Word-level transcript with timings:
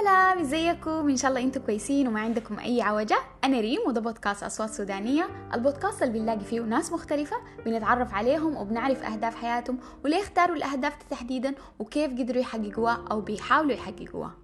سلام 0.00 0.38
ازيكم؟ 0.38 1.08
إن 1.08 1.16
شاء 1.16 1.28
الله 1.30 1.42
أنتم 1.42 1.60
كويسين 1.60 2.08
وما 2.08 2.20
عندكم 2.20 2.58
أي 2.58 2.82
عوجة. 2.82 3.18
أنا 3.44 3.60
ريم 3.60 3.80
وده 3.86 4.00
بودكاست 4.00 4.42
أصوات 4.42 4.70
سودانية. 4.70 5.28
البودكاست 5.54 6.02
اللي 6.02 6.18
بنلاقي 6.18 6.40
فيه 6.40 6.60
ناس 6.60 6.92
مختلفة 6.92 7.36
بنتعرف 7.66 8.14
عليهم 8.14 8.56
وبنعرف 8.56 9.02
أهداف 9.02 9.34
حياتهم 9.34 9.78
وليه 10.04 10.20
اختاروا 10.22 10.56
الأهداف 10.56 10.92
تحديدا 11.10 11.54
وكيف 11.78 12.12
قدروا 12.12 12.40
يحققوها 12.40 13.04
أو 13.10 13.20
بيحاولوا 13.20 13.72
يحققوها. 13.72 14.34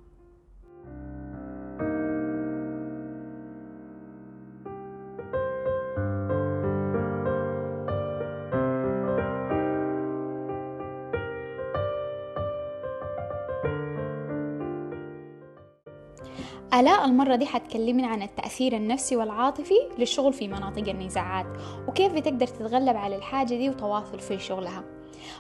آلاء 16.75 17.05
المرة 17.05 17.37
دي 17.37 17.47
حتكلمنا 17.47 18.07
عن 18.07 18.23
التأثير 18.23 18.77
النفسي 18.77 19.17
والعاطفي 19.17 19.75
للشغل 19.99 20.33
في 20.33 20.49
مناطق 20.49 20.89
النزاعات 20.89 21.47
وكيف 21.89 22.13
بتقدر 22.13 22.47
تتغلب 22.47 22.97
على 22.97 23.17
الحاجة 23.17 23.55
دي 23.55 23.71
وتواصل 23.71 24.21
في 24.21 24.39
شغلها. 24.39 24.85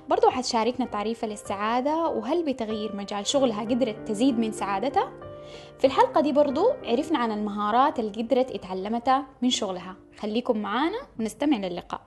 برضو 0.08 0.30
حتشاركنا 0.30 0.86
تعريف 0.86 1.24
للسعادة 1.24 2.08
وهل 2.08 2.44
بتغيير 2.44 2.96
مجال 2.96 3.26
شغلها 3.26 3.60
قدرت 3.60 4.08
تزيد 4.08 4.38
من 4.38 4.52
سعادتها؟ 4.52 5.12
في 5.78 5.86
الحلقة 5.86 6.20
دي 6.20 6.32
برضو 6.32 6.70
عرفنا 6.84 7.18
عن 7.18 7.32
المهارات 7.32 7.98
اللي 7.98 8.22
قدرت 8.22 8.50
اتعلمتها 8.50 9.26
من 9.42 9.50
شغلها. 9.50 9.96
خليكم 10.18 10.58
معانا 10.58 10.98
ونستمع 11.20 11.56
للقاء. 11.56 12.00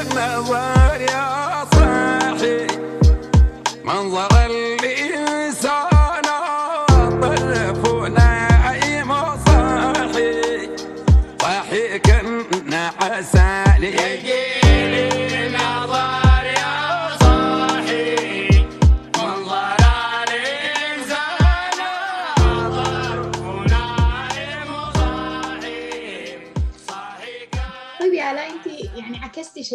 النظر 0.00 1.00
يا 1.00 1.28
صاحي. 1.74 2.66
منظر 3.84 4.28
الإنسان 4.46 6.26
طرف 7.22 7.82
نايم 8.18 9.10
صاحي 9.46 10.68
صاحي 11.42 11.98
كنا 11.98 12.92
عسالي 13.00 13.90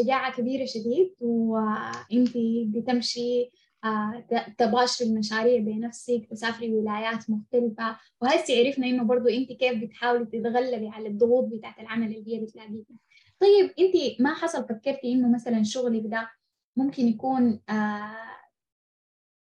شجاعة 0.03 0.35
كبيرة 0.37 0.65
شديد 0.65 1.13
وانت 1.19 2.37
بتمشي 2.67 3.51
آه، 3.83 4.25
تباشري 4.57 5.07
المشاريع 5.07 5.59
بنفسك 5.59 6.27
تسافري 6.31 6.73
ولايات 6.73 7.29
مختلفة. 7.29 7.97
وهسي 8.21 8.67
عرفنا 8.67 8.87
إنه 8.87 9.03
برضو 9.03 9.27
انت 9.27 9.51
كيف 9.51 9.83
بتحاولي 9.83 10.25
تتغلبي 10.25 10.87
على 10.87 11.07
الضغوط 11.07 11.43
بتاعت 11.53 11.79
العمل 11.79 12.15
اللي 12.15 12.35
هي 12.35 12.39
بتلاقيها. 12.39 12.83
طيب 13.39 13.73
انت 13.79 14.21
ما 14.21 14.33
حصل 14.33 14.67
فكرتي 14.67 15.11
إنه 15.13 15.33
مثلا 15.33 15.63
شغلك 15.63 16.03
ده 16.05 16.29
ممكن 16.77 17.07
يكون 17.07 17.59
آه 17.69 18.15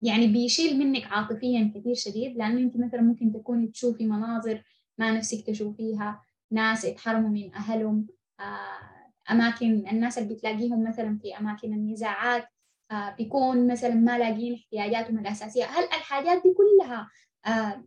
يعني 0.01 0.27
بيشيل 0.27 0.79
منك 0.79 1.03
عاطفيا 1.05 1.71
كثير 1.75 1.93
شديد؟ 1.95 2.37
لأنه 2.37 2.59
انت 2.59 2.77
مثلا 2.77 3.01
ممكن 3.01 3.33
تكوني 3.33 3.67
تشوفي 3.67 4.05
مناظر 4.05 4.63
ما 4.97 5.11
نفسك 5.11 5.45
تشوفيها 5.47 6.21
ناس 6.51 6.85
اتحرموا 6.85 7.29
من 7.29 7.53
أهلهم 7.55 8.07
آه، 8.39 9.00
أماكن 9.31 9.87
الناس 9.91 10.17
اللي 10.17 10.33
بتلاقيهم 10.33 10.89
مثلا 10.89 11.19
في 11.21 11.37
أماكن 11.37 11.73
النزاعات 11.73 12.47
آه، 12.91 13.15
بيكون 13.15 13.71
مثلا 13.71 13.93
ما 13.95 14.17
لاقيين 14.17 14.53
احتياجاتهم 14.55 15.19
الأساسية 15.19 15.65
هل 15.65 15.83
الحاجات 15.83 16.41
دي 16.43 16.53
كلها 16.53 17.09
آه، 17.45 17.83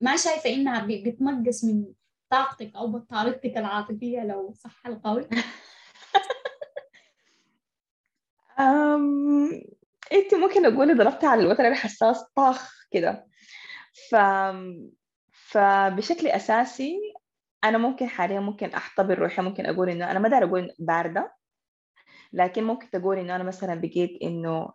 ما 0.00 0.16
شايفة 0.16 0.50
إنها 0.50 0.80
ب- 0.86 1.08
بتنقص 1.08 1.64
من 1.64 1.84
طاقتك 2.30 2.76
أو 2.76 2.86
بطارتك 2.86 3.56
العاطفية 3.56 4.24
لو 4.24 4.52
صح 4.52 4.86
القول. 4.86 5.28
إنت 10.12 10.34
ممكن 10.34 10.66
اقولي 10.66 10.94
ضربتي 10.94 11.26
على 11.26 11.40
الوتر 11.40 11.68
الحساس 11.68 12.24
طاخ 12.36 12.86
كده 12.90 13.26
ف... 14.10 14.16
فبشكل 15.32 16.26
أساسي 16.26 16.98
أنا 17.64 17.78
ممكن 17.78 18.06
حاليا 18.08 18.40
ممكن 18.40 18.68
احتضر 18.68 19.18
روحي 19.18 19.42
ممكن 19.42 19.66
أقول 19.66 19.90
إنه 19.90 20.10
أنا 20.10 20.18
ما 20.18 20.28
دار 20.28 20.44
أقول 20.44 20.70
باردة 20.78 21.34
لكن 22.32 22.64
ممكن 22.64 22.90
تقول 22.90 23.18
إنه 23.18 23.36
أنا 23.36 23.44
مثلا 23.44 23.74
بقيت 23.74 24.22
إنه 24.22 24.68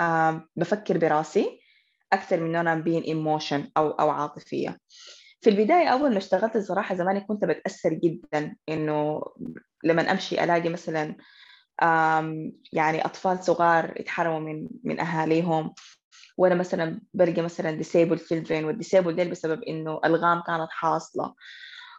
آم، 0.00 0.48
بفكر 0.56 0.98
براسي 0.98 1.60
أكثر 2.12 2.40
من 2.40 2.46
إنه 2.48 2.60
أنا 2.60 2.74
بين 2.74 3.02
ايموشن 3.02 3.70
أو 3.76 3.90
أو 3.90 4.10
عاطفية. 4.10 4.78
في 5.40 5.50
البداية 5.50 5.88
أول 5.88 6.10
ما 6.10 6.18
اشتغلت 6.18 6.56
الصراحة 6.56 6.94
زمان 6.94 7.20
كنت 7.20 7.44
بتأثر 7.44 7.92
جدا 7.94 8.56
إنه 8.68 9.22
لما 9.84 10.12
أمشي 10.12 10.44
ألاقي 10.44 10.68
مثلا 10.68 11.16
يعني 12.72 13.04
أطفال 13.04 13.44
صغار 13.44 13.94
اتحرموا 13.96 14.40
من 14.40 14.68
من 14.84 15.00
أهاليهم 15.00 15.74
وأنا 16.36 16.54
مثلا 16.54 17.00
بلقى 17.14 17.42
مثلا 17.42 17.82
disabled 17.82 18.18
children 18.20 18.64
والديسيبل 18.64 19.16
ديل 19.16 19.30
بسبب 19.30 19.62
إنه 19.62 20.00
ألغام 20.04 20.42
كانت 20.46 20.68
حاصلة. 20.70 21.34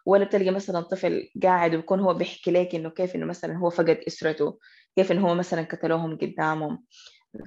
ولا 0.05 0.25
بتلقى 0.25 0.51
مثلا 0.51 0.81
طفل 0.81 1.29
قاعد 1.43 1.75
ويكون 1.75 1.99
هو 1.99 2.13
بيحكي 2.13 2.51
لك 2.51 2.75
إنه 2.75 2.89
كيف 2.89 3.15
إنه 3.15 3.25
مثلا 3.25 3.57
هو 3.57 3.69
فقد 3.69 4.03
أسرته 4.07 4.59
كيف 4.95 5.11
إنه 5.11 5.29
هو 5.29 5.35
مثلا 5.35 5.61
قتلوهم 5.61 6.17
قدامهم 6.17 6.85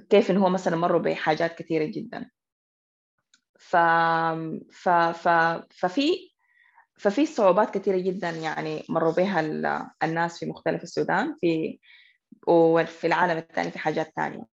كيف 0.09 0.31
إنه 0.31 0.45
هو 0.45 0.49
مثلا 0.49 0.75
مروا 0.75 0.99
بحاجات 0.99 1.55
كثيرة 1.55 1.85
جدا. 1.85 2.29
ف... 3.59 3.75
ف... 4.71 4.89
ف... 4.89 5.27
ففي 5.71 6.33
ففي 6.97 7.25
صعوبات 7.25 7.77
كثيرة 7.77 7.97
جدا 7.97 8.29
يعني 8.29 8.83
مروا 8.89 9.13
بها 9.13 9.39
ال- 9.39 9.89
الناس 10.03 10.39
في 10.39 10.45
مختلف 10.45 10.83
السودان 10.83 11.35
في 11.41 11.79
وفي 12.47 13.07
العالم 13.07 13.37
الثاني 13.37 13.71
في 13.71 13.79
حاجات 13.79 14.13
ثانية. 14.15 14.45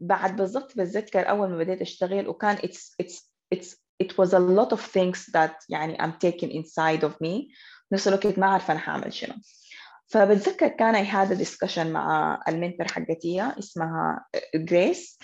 بعد 0.00 0.36
بالضبط 0.36 0.72
بتذكر 0.72 1.28
أول 1.30 1.50
ما 1.50 1.58
بديت 1.58 1.80
أشتغل 1.80 2.28
وكان 2.28 2.56
it's 2.56 2.94
it's 3.54 3.76
it 4.02 4.18
was 4.18 4.32
a 4.32 4.38
lot 4.38 4.72
of 4.72 4.80
things 4.80 5.26
that 5.32 5.54
يعني 5.68 5.96
I'm 5.98 6.12
taking 6.12 6.50
inside 6.50 7.04
of 7.04 7.12
me. 7.20 7.54
نفس 7.92 8.08
الوقت 8.08 8.38
ما 8.38 8.46
عارفة 8.46 8.72
أنا 8.72 8.80
حأعمل 8.80 9.12
شنو. 9.12 9.34
فبتذكر 10.06 10.68
كان 10.68 11.04
I 11.04 11.08
had 11.08 11.36
a 11.36 11.40
discussion 11.44 11.78
مع 11.86 12.40
المنتور 12.48 12.88
حقتي 12.88 13.42
اسمها 13.58 14.26
جريس 14.54 15.18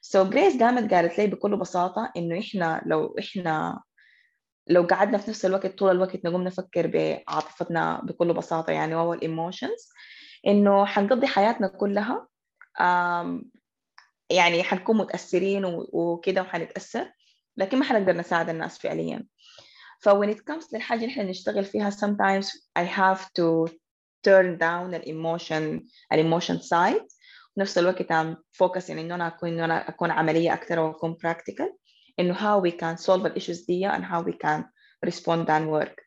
so 0.00 0.24
جريس 0.24 0.62
قامت 0.62 0.94
قالت 0.94 1.18
لي 1.18 1.26
بكل 1.26 1.56
بساطة 1.56 2.12
إنه 2.16 2.38
إحنا 2.40 2.82
لو 2.86 3.16
إحنا 3.18 3.82
لو 4.66 4.82
قعدنا 4.82 5.18
في 5.18 5.30
نفس 5.30 5.44
الوقت 5.44 5.66
طول 5.66 5.90
الوقت 5.90 6.24
نقوم 6.24 6.42
نفكر 6.42 6.86
بعاطفتنا 6.86 8.00
بكل 8.04 8.32
بساطة 8.32 8.70
يعني 8.70 8.94
وهو 8.94 9.14
ال 9.14 9.22
emotions 9.22 9.88
إنه 10.46 10.86
حنقضي 10.86 11.26
حياتنا 11.26 11.68
كلها 11.68 12.28
يعني 14.30 14.62
حنكون 14.62 14.96
متأثرين 14.96 15.64
وكده 15.92 16.42
وحنتأثر. 16.42 17.12
لكن 17.58 17.78
ما 17.78 17.84
حنقدر 17.84 18.12
نساعد 18.16 18.48
الناس 18.48 18.78
فعليا. 18.78 19.26
ف 20.00 20.08
when 20.08 20.28
it 20.28 20.38
comes 20.50 20.74
للحاجة 20.74 21.00
اللي 21.00 21.12
إحنا 21.12 21.22
نشتغل 21.24 21.64
فيها 21.64 21.90
sometimes 21.90 22.46
I 22.78 22.82
have 22.82 23.20
to 23.20 23.72
turn 24.28 24.58
down 24.58 24.94
ال 24.94 25.05
emotion 25.05 25.84
ال 26.12 26.18
emotion 26.18 26.58
side. 26.58 27.02
في 27.54 27.60
نفس 27.60 27.78
الوقت 27.78 28.12
I'm 28.12 28.36
focusing 28.64 28.90
إنه 28.90 29.14
أنا 29.14 29.26
أكون 29.26 29.48
إنه 29.48 29.64
أنا 29.64 29.88
أكون 29.88 30.10
عملية 30.10 30.54
أكثر 30.54 30.78
وأكون 30.78 31.16
practical. 31.26 31.72
إنه 32.20 32.34
how 32.34 32.62
we 32.64 32.70
can 32.72 32.96
solve 33.04 33.22
the 33.22 33.40
issues 33.40 33.66
دي 33.66 33.90
and 33.90 34.02
how 34.04 34.22
we 34.22 34.32
can 34.32 34.64
respond 35.06 35.48
and 35.48 35.68
work. 35.70 36.00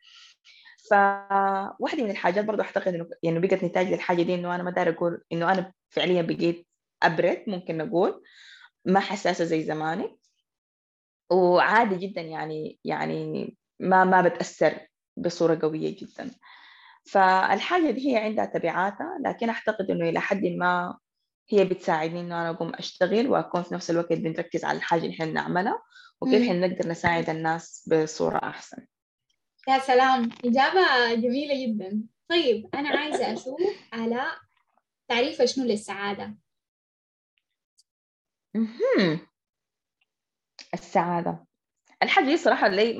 فواحدة 0.90 2.04
من 2.04 2.12
الحاجات 2.12 2.46
برضو 2.46 2.62
أعتقد 2.62 2.96
إنه 2.96 3.10
يعني 3.24 3.40
بقت 3.40 3.64
نتاج 3.64 3.88
للحاجة 3.88 4.22
دي 4.22 4.36
إنه 4.36 4.56
أنا 4.56 4.64
ما 4.64 4.72
داير 4.72 4.90
أقول 4.90 5.24
إنه 5.32 5.52
أنا 5.52 5.74
فعليا 5.90 6.22
بقيت 6.22 6.68
أبرد 7.04 7.44
ممكن 7.48 7.78
نقول. 7.78 8.24
ما 8.86 9.00
حساسة 9.00 9.46
زي 9.46 9.64
زماني. 9.64 10.18
وعادي 11.32 11.96
جدا 12.08 12.22
يعني 12.22 12.80
يعني 12.84 13.56
ما 13.80 14.04
ما 14.04 14.22
بتأثر 14.22 14.88
بصورة 15.18 15.60
قوية 15.62 15.96
جدا 16.00 16.32
فالحاجة 17.06 17.92
دي 17.92 18.12
هي 18.14 18.18
عندها 18.18 18.46
تبعاتها 18.46 19.18
لكن 19.26 19.50
أعتقد 19.50 19.92
إنه 19.92 20.10
إلى 20.10 20.20
حد 20.20 20.46
ما 20.46 20.98
هي 21.50 21.66
بتساعدني 21.66 22.20
إنه 22.22 22.42
أنا 22.42 22.50
أقوم 22.50 22.72
أشتغل 22.76 23.28
وأكون 23.28 23.64
في 23.64 23.74
نفس 23.74 23.92
الوقت 23.92 24.14
بنركز 24.14 24.66
على 24.66 24.78
الحاجة 24.78 25.02
اللي 25.02 25.14
إحنا 25.14 25.26
بنعملها 25.26 25.82
وكيف 26.22 26.42
مم. 26.42 26.48
إحنا 26.50 26.68
نقدر 26.68 26.90
نساعد 26.90 27.30
الناس 27.30 27.90
بصورة 27.92 28.38
أحسن 28.38 28.86
يا 29.68 29.80
سلام 29.80 30.30
إجابة 30.46 31.14
جميلة 31.16 31.66
جدا 31.68 32.04
طيب 32.30 32.70
أنا 32.76 32.90
عايزة 32.90 33.34
أشوف 33.34 33.62
آلاء 33.94 34.38
تعريف 35.10 35.42
شنو 35.42 35.66
للسعادة 35.66 36.36
مهم. 38.56 39.20
السعادة. 40.74 41.46
الحاجة 42.04 42.26
دي 42.26 42.38
صراحة 42.38 42.68
لي 42.68 42.98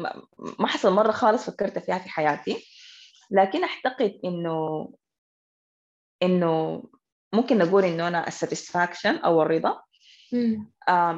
ما 0.60 0.68
حصل 0.68 0.94
مرة 0.94 1.12
خالص 1.12 1.50
فكرت 1.50 1.80
فيها 1.80 1.98
في 2.00 2.10
حياتي 2.10 2.66
لكن 3.32 3.64
أعتقد 3.64 4.20
إنه 4.26 4.88
إنه 6.24 6.84
ممكن 7.34 7.58
نقول 7.58 7.84
إنه 7.86 8.08
أنا 8.08 8.28
الساتسفاكشن 8.28 9.16
أو 9.16 9.42
الرضا 9.42 9.82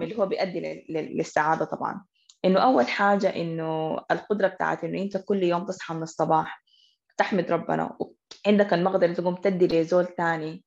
اللي 0.04 0.18
هو 0.18 0.26
بيؤدي 0.26 0.86
للسعادة 0.90 1.66
طبعا. 1.66 2.06
إنه 2.46 2.60
أول 2.60 2.88
حاجة 2.88 3.36
إنه 3.36 3.98
القدرة 4.12 4.48
بتاعت 4.48 4.84
إنه 4.84 5.02
أنت 5.02 5.18
كل 5.18 5.44
يوم 5.44 5.66
تصحى 5.66 5.94
من 5.94 6.04
الصباح 6.04 6.64
تحمد 7.18 7.52
ربنا 7.52 7.98
وعندك 8.00 8.74
المقدرة 8.74 9.14
تقوم 9.14 9.36
تدي 9.36 9.68
لزول 9.68 10.06
تاني 10.06 10.64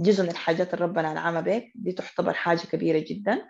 جزء 0.00 0.22
من 0.22 0.30
الحاجات 0.30 0.74
اللي 0.74 0.84
ربنا 0.84 1.12
أنعمها 1.12 1.40
بك 1.40 1.72
دي 1.74 1.92
تعتبر 1.92 2.32
حاجة 2.32 2.60
كبيرة 2.60 3.04
جدا. 3.08 3.48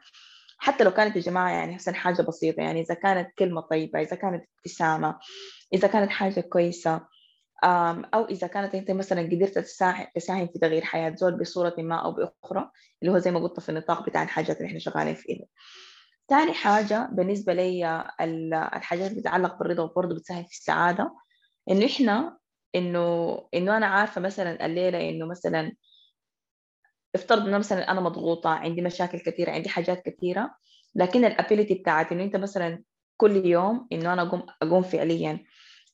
حتى 0.59 0.85
لو 0.85 0.91
كانت 0.91 1.17
يا 1.17 1.21
جماعة 1.21 1.51
يعني 1.51 1.75
حسن 1.75 1.95
حاجة 1.95 2.23
بسيطة 2.23 2.61
يعني 2.61 2.81
إذا 2.81 2.95
كانت 2.95 3.29
كلمة 3.39 3.61
طيبة 3.61 4.01
إذا 4.01 4.17
كانت 4.17 4.45
ابتسامة 4.59 5.19
إذا 5.75 5.89
كانت 5.89 6.11
حاجة 6.11 6.41
كويسة 6.41 7.01
أو 8.15 8.25
إذا 8.25 8.47
كانت 8.47 8.75
أنت 8.75 8.91
مثلا 8.91 9.23
قدرت 9.23 9.59
تساهم 10.15 10.47
في 10.47 10.59
تغيير 10.63 10.85
حياة 10.85 11.15
زول 11.15 11.39
بصورة 11.39 11.75
ما 11.79 11.97
أو 12.05 12.13
بأخرى 12.13 12.71
اللي 13.03 13.13
هو 13.13 13.19
زي 13.19 13.31
ما 13.31 13.41
قلت 13.41 13.61
في 13.61 13.69
النطاق 13.69 14.07
بتاع 14.07 14.23
الحاجات 14.23 14.57
اللي 14.57 14.67
إحنا 14.69 14.79
شغالين 14.79 15.15
فيها. 15.15 15.47
ثاني 16.29 16.53
حاجة 16.53 17.09
بالنسبة 17.13 17.53
لي 17.53 18.05
الحاجات 18.77 19.11
اللي 19.11 19.21
بتتعلق 19.21 19.59
بالرضا 19.59 19.83
وبرضه 19.83 20.15
بتساهم 20.15 20.45
في 20.45 20.53
السعادة 20.53 21.15
إنه 21.71 21.87
إحنا 21.87 22.39
إنه 22.75 23.39
إنه 23.55 23.77
أنا 23.77 23.87
عارفة 23.87 24.21
مثلا 24.21 24.67
الليلة 24.67 25.11
إنه 25.11 25.27
مثلا 25.27 25.73
افترض 27.15 27.47
إنه 27.47 27.59
مثلا 27.59 27.91
أنا 27.91 28.01
مضغوطة 28.01 28.51
عندي 28.51 28.83
مشاكل 28.83 29.19
كثيرة 29.19 29.51
عندي 29.51 29.69
حاجات 29.69 30.03
كثيرة 30.09 30.55
لكن 30.95 31.25
الابيليتي 31.25 31.75
بتاعت 31.75 32.13
إنه 32.13 32.25
أنت 32.25 32.37
مثلا 32.37 32.83
كل 33.17 33.47
يوم 33.47 33.89
إنه 33.93 34.13
أنا 34.13 34.23
أقوم 34.23 34.47
أقوم 34.63 34.83
فعليا 34.83 35.45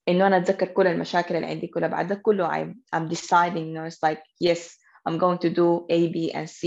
إنه 0.09 0.27
أنا 0.27 0.37
أتذكر 0.37 0.67
كل 0.67 0.87
المشاكل 0.87 1.37
اللي 1.37 1.47
عندي 1.47 1.67
كلها 1.67 1.89
بعد 1.89 2.13
كله 2.13 2.49
I'm, 2.49 2.75
I'm 2.97 3.09
deciding 3.15 3.57
إنه 3.57 3.91
it's 3.91 3.99
like 4.07 4.21
yes 4.45 4.79
I'm 5.09 5.19
going 5.19 5.39
to 5.39 5.51
do 5.51 5.87
A 5.91 6.13
B 6.15 6.33
and 6.35 6.51
C. 6.51 6.67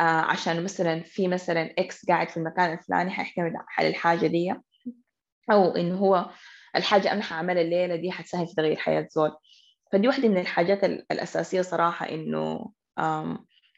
آه 0.00 0.02
عشان 0.02 0.64
مثلا 0.64 1.00
في 1.00 1.28
مثلا 1.28 1.74
إكس 1.78 2.06
قاعد 2.06 2.28
في 2.28 2.36
المكان 2.36 2.72
الفلاني 2.72 3.10
حيعتمد 3.10 3.52
على 3.78 3.88
الحاجة 3.88 4.26
دي. 4.26 4.54
أو 5.52 5.70
إنه 5.76 5.98
هو 5.98 6.30
الحاجة 6.76 7.12
أنا 7.12 7.22
حأعملها 7.22 7.62
الليلة 7.62 7.96
دي 7.96 8.12
حتساهم 8.12 8.46
في 8.46 8.54
تغيير 8.54 8.76
حياة 8.76 9.08
زول. 9.10 9.30
فدي 9.92 10.08
واحدة 10.08 10.28
من 10.28 10.38
الحاجات 10.38 10.84
الأساسية 10.84 11.62
صراحة 11.62 12.08
إنه 12.08 12.70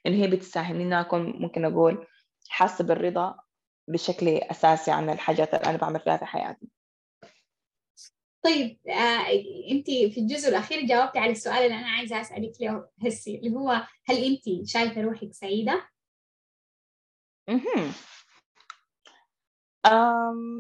إنه 0.07 0.17
هي 0.17 0.27
بتساهم. 0.27 0.93
أكون 0.93 1.43
ممكن 1.43 1.65
أقول 1.65 2.07
حاسة 2.49 2.85
بالرضا 2.85 3.37
بشكل 3.89 4.29
أساسي 4.29 4.91
عن 4.91 5.11
الحاجات 5.11 5.55
اللي 5.55 5.67
أنا 5.67 5.79
بعمل 5.79 6.01
فيها 6.01 6.17
في 6.17 6.25
حياتي. 6.25 6.69
طيب 8.45 8.79
آه، 8.89 9.27
أنت 9.71 9.87
في 9.87 10.21
الجزء 10.21 10.49
الأخير 10.49 10.87
جاوبتي 10.87 11.19
على 11.19 11.33
السؤال 11.33 11.57
اللي 11.57 11.75
أنا 11.75 11.89
عايزة 11.89 12.21
أسألك 12.21 12.53
له 12.61 12.89
هسي 13.07 13.37
اللي 13.37 13.51
هو 13.51 13.87
هل 14.09 14.25
أنت 14.25 14.69
شايفة 14.69 15.01
روحك 15.01 15.33
سعيدة؟ 15.33 15.89
أم... 19.87 20.59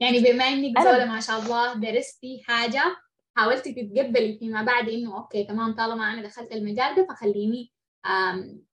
يعني 0.00 0.20
بما 0.20 0.44
إنك 0.44 0.78
أنا... 0.78 0.92
زولة 0.92 1.04
ما 1.04 1.20
شاء 1.20 1.38
الله 1.38 1.74
درستي 1.74 2.42
حاجة 2.46 2.96
حاولتي 3.36 3.72
تتقبلي 3.72 4.38
فيما 4.38 4.62
بعد 4.62 4.88
إنه 4.88 5.16
أوكي 5.16 5.44
تمام 5.44 5.74
طالما 5.74 6.12
أنا 6.12 6.22
دخلت 6.22 6.52
المجال 6.52 6.94
ده 6.94 7.06
فخليني 7.06 7.72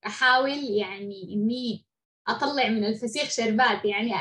أحاول 0.06 0.50
يعني 0.64 1.34
إني 1.34 1.86
أطلع 2.28 2.70
من 2.70 2.86
الفسيخ 2.86 3.30
شربات 3.30 3.86
يعني 3.86 4.14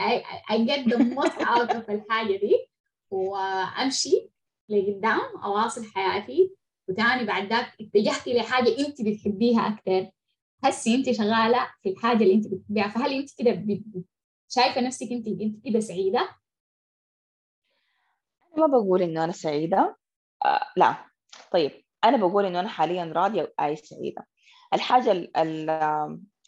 أقدم 0.50 1.16
متعه 1.16 1.80
في 1.82 1.92
الحاجة 1.94 2.36
دي 2.36 2.68
وأمشي 3.10 4.30
لقدام 4.68 5.20
أواصل 5.44 5.84
حياتي. 5.84 6.56
وتاني 6.88 7.24
بعد 7.26 7.46
ذاك 7.52 7.74
اتجهتي 7.80 8.38
لحاجة 8.38 8.78
انت 8.78 9.02
بتحبيها 9.02 9.60
أكثر 9.60 10.10
هسي 10.64 10.94
انت 10.94 11.10
شغالة 11.10 11.70
في 11.82 11.88
الحاجة 11.88 12.22
اللي 12.22 12.34
انت 12.34 12.46
بتحبيها 12.46 12.88
فهل 12.88 13.12
انت 13.12 13.30
كده 13.38 13.64
شايفة 14.48 14.80
نفسك 14.80 15.08
انت 15.12 15.26
انت 15.28 15.64
كده 15.64 15.80
سعيدة؟ 15.80 16.28
أنا 18.58 18.66
ما 18.66 18.78
بقول 18.78 19.02
إنه 19.02 19.24
أنا 19.24 19.32
سعيدة. 19.32 19.96
آه 20.44 20.66
لا. 20.76 20.96
طيب 21.52 21.70
أنا 22.04 22.16
بقول 22.16 22.46
إنه 22.46 22.60
أنا 22.60 22.68
حاليا 22.68 23.04
راضية 23.04 23.54
وأي 23.58 23.76
سعيدة. 23.76 24.26
الحاجة 24.74 25.12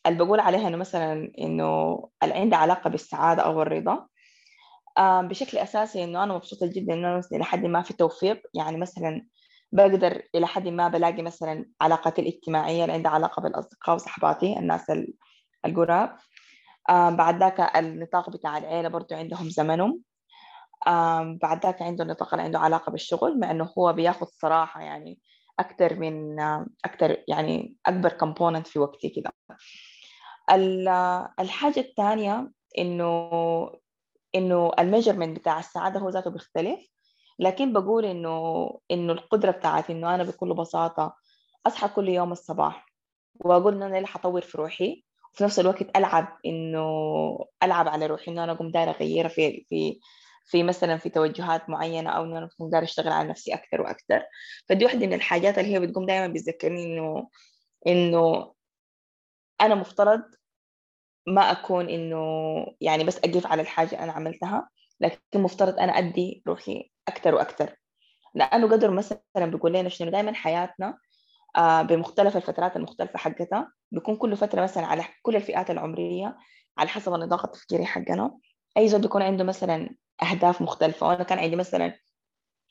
اللي 0.07 0.25
بقول 0.25 0.41
عليها 0.41 0.69
إنه 0.69 0.77
مثلا 0.77 1.33
إنه 1.39 1.99
اللي 2.23 2.35
عندها 2.35 2.59
علاقة 2.59 2.91
بالسعادة 2.91 3.43
أو 3.43 3.63
الرضا 3.63 4.07
بشكل 5.01 5.59
أساسي 5.59 6.05
إنه 6.05 6.25
أنا 6.25 6.35
مبسوطة 6.35 6.67
جدا 6.67 6.95
أنا 6.95 7.23
إلى 7.33 7.45
حد 7.45 7.67
ما 7.67 7.83
في 7.83 7.93
توفيق. 7.93 8.43
يعني 8.55 8.77
مثلا 8.77 9.27
بقدر 9.73 10.23
إلى 10.35 10.47
حد 10.47 10.69
ما 10.69 10.89
بلاقي 10.89 11.23
مثلا 11.23 11.71
علاقاتي 11.81 12.23
الاجتماعية 12.23 12.83
اللي 12.83 12.93
عندها 12.93 13.13
علاقة 13.13 13.43
بالأصدقاء 13.43 13.95
وصحباتي 13.95 14.59
الناس 14.59 14.93
القراب. 15.67 16.17
بعد 16.89 17.41
ذاك 17.41 17.77
النطاق 17.77 18.31
بتاع 18.31 18.59
العيلة 18.59 18.89
برضو 18.89 19.15
عندهم 19.15 19.49
زمنهم. 19.51 20.03
بعد 21.43 21.63
ذاك 21.63 21.83
عنده 21.83 22.05
النطاق 22.05 22.35
اللي 22.35 22.45
عنده 22.45 22.59
علاقة 22.59 22.91
بالشغل 22.91 23.41
مع 23.41 23.51
إنه 23.51 23.73
هو 23.79 23.93
بياخذ 23.93 24.27
صراحة 24.27 24.81
يعني 24.81 25.19
أكثر 25.59 25.95
من 25.95 26.41
أكثر 26.85 27.17
يعني 27.29 27.77
أكبر 27.87 28.13
component 28.13 28.67
في 28.67 28.79
وقتي 28.79 29.09
كده. 29.09 29.33
الحاجة 31.41 31.81
الثانية 31.81 32.51
إنه 32.79 33.31
إنه 34.35 34.71
ال 34.79 34.84
measurement 34.84 35.39
بتاع 35.39 35.59
السعادة 35.59 36.01
هو 36.01 36.09
ذاته 36.09 36.31
بيختلف 36.31 36.81
لكن 37.39 37.73
بقول 37.73 38.05
إنه 38.05 38.69
إنه 38.91 39.13
القدرة 39.13 39.51
بتاعتي 39.51 39.93
إنه 39.93 40.15
أنا 40.15 40.25
بكل 40.25 40.55
بساطة 40.55 41.17
أصحى 41.67 41.89
كل 41.89 42.09
يوم 42.09 42.33
الصباح 42.33 42.87
وأقول 43.35 43.75
إنه 43.75 43.87
أنا 43.87 43.97
اللي 43.97 44.07
حطور 44.09 44.41
في 44.41 44.59
روحي 44.59 45.05
وفي 45.35 45.45
نفس 45.45 45.59
الوقت 45.59 45.97
ألعب 45.97 46.39
إنه 46.47 46.89
ألعب 47.63 47.89
على 47.89 48.07
روحي 48.07 48.31
إنه 48.31 48.45
أنا 48.45 48.53
أقوم 48.53 48.71
دايرة 48.71 48.91
أغيرها 48.91 49.29
في 49.29 49.65
في 49.69 50.01
في 50.49 50.63
مثلا 50.63 50.97
في 50.99 51.09
توجهات 51.11 51.71
معينة 51.71 52.11
أو 52.11 52.25
إنه 52.25 52.39
أنا 52.39 52.49
دايره 52.61 52.85
أشتغل 52.85 53.13
على 53.13 53.29
نفسي 53.29 53.55
أكثر 53.55 53.81
وأكثر 53.81 54.23
فدي 54.69 54.85
واحدة 54.85 55.07
من 55.07 55.13
الحاجات 55.13 55.59
اللي 55.59 55.75
هي 55.75 55.81
بتقوم 55.81 56.07
دائما 56.07 56.27
بتذكرني 56.33 56.85
إنه 56.85 57.29
إنه 57.87 58.55
أنا 59.61 59.75
مفترض 59.75 60.23
ما 61.27 61.43
أكون 61.43 61.89
إنه 61.89 62.19
يعني 62.81 63.05
بس 63.05 63.19
أقف 63.19 63.47
على 63.47 63.63
الحاجة 63.63 64.05
أنا 64.05 64.13
عملتها 64.13 64.69
لكن 65.01 65.41
مفترض 65.43 65.79
أنا 65.79 65.93
أدي 65.99 66.43
روحي 66.49 66.91
أكثر 67.09 67.35
وأكثر 67.35 67.77
لأنه 68.35 68.69
قدر 68.69 68.91
مثلا 68.91 69.21
بيقول 69.37 69.73
لنا 69.73 69.89
شنو 69.89 70.11
دائما 70.11 70.33
حياتنا 70.35 70.99
آه، 71.57 71.83
بمختلف 71.83 72.37
الفترات 72.37 72.77
المختلفة 72.77 73.19
حقتها 73.19 73.73
بيكون 73.93 74.17
كل 74.17 74.37
فترة 74.37 74.63
مثلا 74.63 74.87
على 74.87 75.05
كل 75.23 75.37
الفئات 75.37 75.71
العمرية 75.71 76.37
على 76.79 76.89
حسب 76.89 77.15
النطاق 77.15 77.45
التفكيري 77.47 77.87
حقنا. 77.87 78.39
أي 78.79 78.89
زول 78.89 79.01
بيكون 79.01 79.23
عنده 79.23 79.45
مثلا 79.45 79.97
أهداف 80.23 80.63
مختلفة. 80.63 81.09
وأنا 81.09 81.23
كان 81.23 81.39
عندي 81.39 81.57
مثلا 81.57 81.95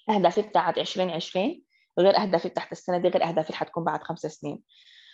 أهدافي 0.10 0.42
بتاعت 0.42 0.78
2020 0.78 1.64
غير 2.00 2.18
أهدافي 2.18 2.50
تحت 2.50 2.72
السنة 2.72 2.98
دي 2.98 3.08
غير 3.08 3.24
أهدافي 3.24 3.54
حتكون 3.54 3.84
بعد 3.84 4.04
خمس 4.04 4.20
سنين. 4.20 4.64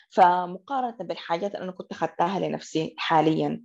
فمقارنة 0.09 0.97
بالحاجات 0.99 1.55
اللي 1.55 1.63
أنا 1.63 1.71
كنت 1.71 1.91
أخذتها 1.91 2.39
لنفسي 2.39 2.95
حاليا 2.97 3.61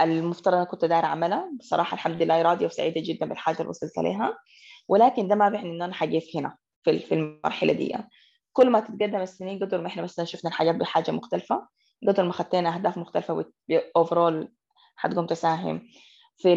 المفترض 0.00 0.54
أنا 0.54 0.64
كنت 0.64 0.84
دايرة 0.84 1.06
أعملها. 1.06 1.50
بصراحة 1.58 1.94
الحمد 1.94 2.22
لله 2.22 2.42
راضية 2.42 2.66
وسعيدة 2.66 3.00
جدا 3.04 3.26
بالحاجة 3.26 3.56
اللي 3.56 3.68
وصلت 3.68 3.98
لها. 3.98 4.38
ولكن 4.88 5.28
ده 5.28 5.34
ما 5.34 5.48
بيعني 5.48 5.70
انه 5.70 5.84
أنا 5.84 5.94
حقيف 5.94 6.24
هنا 6.36 6.56
في 6.82 6.98
في 6.98 7.14
المرحلة 7.14 7.72
دي. 7.72 7.96
كل 8.52 8.70
ما 8.70 8.80
تتقدم 8.80 9.20
السنين 9.20 9.64
قدر 9.64 9.80
ما 9.80 9.86
إحنا 9.86 10.02
مثلا 10.02 10.24
شفنا 10.24 10.50
الحاجات 10.50 10.74
بحاجة 10.74 11.10
مختلفة 11.10 11.68
قدر 12.08 12.24
ما 12.24 12.32
خطينا 12.32 12.74
أهداف 12.74 12.98
مختلفة 12.98 13.44
اوفرول 13.96 14.52
حتقوم 14.96 15.26
تساهم 15.26 15.88
في 16.36 16.54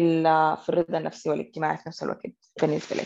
في 0.62 0.68
الرضا 0.68 0.98
النفسي 0.98 1.30
والاجتماعي 1.30 1.76
في 1.76 1.82
نفس 1.86 2.02
الوقت. 2.02 2.22
بالنسبة 2.62 2.96
لي. 2.96 3.04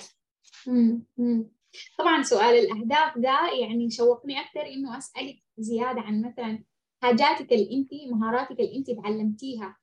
طبعا 1.98 2.22
سؤال 2.22 2.54
الأهداف 2.54 3.18
ده 3.18 3.50
يعني 3.60 3.90
شوقني 3.90 4.40
أكثر 4.40 4.66
إنه 4.66 4.98
أسألك 4.98 5.42
زيادة 5.58 6.00
عن 6.00 6.22
مثلا 6.22 6.64
حاجاتك 7.02 7.52
اللي 7.52 7.76
أنت 7.76 8.12
مهاراتك 8.12 8.60
اللي 8.60 8.76
أنت 8.76 8.90
تعلمتيها. 8.90 9.76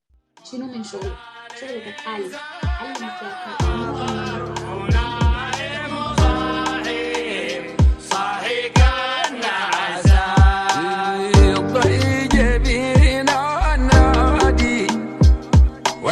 شنو 0.43 0.65
من 0.65 0.83
شغلك؟ 0.83 1.17
شغلك 1.59 1.87
الحالي. 1.87 2.35
علمك 2.63 3.66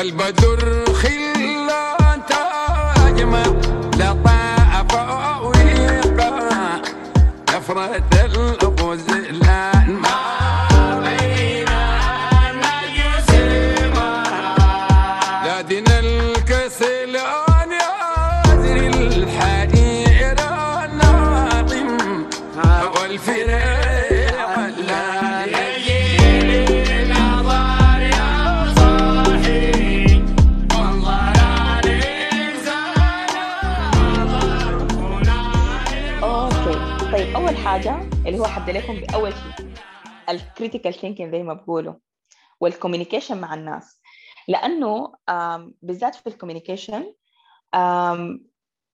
والبدر 0.05 0.85
خلات 0.93 2.31
أجمل 3.07 3.61
لطاف 3.99 4.93
ويقع 5.43 6.79
نفرة. 7.55 8.14
لكم 38.57 38.93
بأول 38.93 39.33
شيء. 39.33 39.75
ال 40.29 40.37
critical 40.37 40.93
thinking 40.93 41.31
زي 41.31 41.43
ما 41.43 41.53
بقولوا. 41.53 41.93
وال 42.59 42.70
communication 42.70 43.37
مع 43.41 43.53
الناس. 43.53 44.01
لأنه 44.47 45.13
آم، 45.29 45.73
بالذات 45.81 46.15
في 46.15 46.27
ال 46.27 46.34
communication 46.34 47.13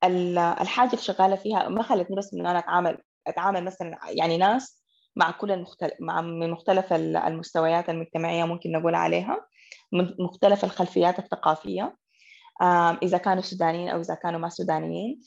الحاجة 0.04 0.90
اللي 0.90 1.02
شغالة 1.02 1.36
فيها 1.36 1.70
ما 1.70 1.84
خلتني 1.84 2.16
بس 2.16 2.34
إنه 2.34 2.52
أنا 2.52 2.60
اتعامل 2.60 2.98
أتعامل 3.28 3.64
مثلا 3.64 4.00
يعني 4.10 4.38
ناس 4.38 4.84
مع 5.16 5.32
كل 5.32 5.52
المختلف 5.52 5.94
مع 6.00 6.22
من 6.22 6.52
مختلف 6.52 6.94
ال- 6.94 7.18
المستويات 7.18 7.90
المجتمعية 7.90 8.44
ممكن 8.44 8.72
نقول 8.72 8.96
عليها 8.96 9.48
من 9.92 10.16
مختلف 10.20 10.64
الخلفيات 10.64 11.20
الثقافية. 11.20 11.84
آم، 11.84 11.98
إذا 13.04 13.18
كانوا 13.18 13.42
سودانيين 13.42 13.90
أو 13.90 14.02
إذا 14.02 14.16
كانوا 14.16 14.40
ما 14.40 14.50
سودانيين. 14.50 15.22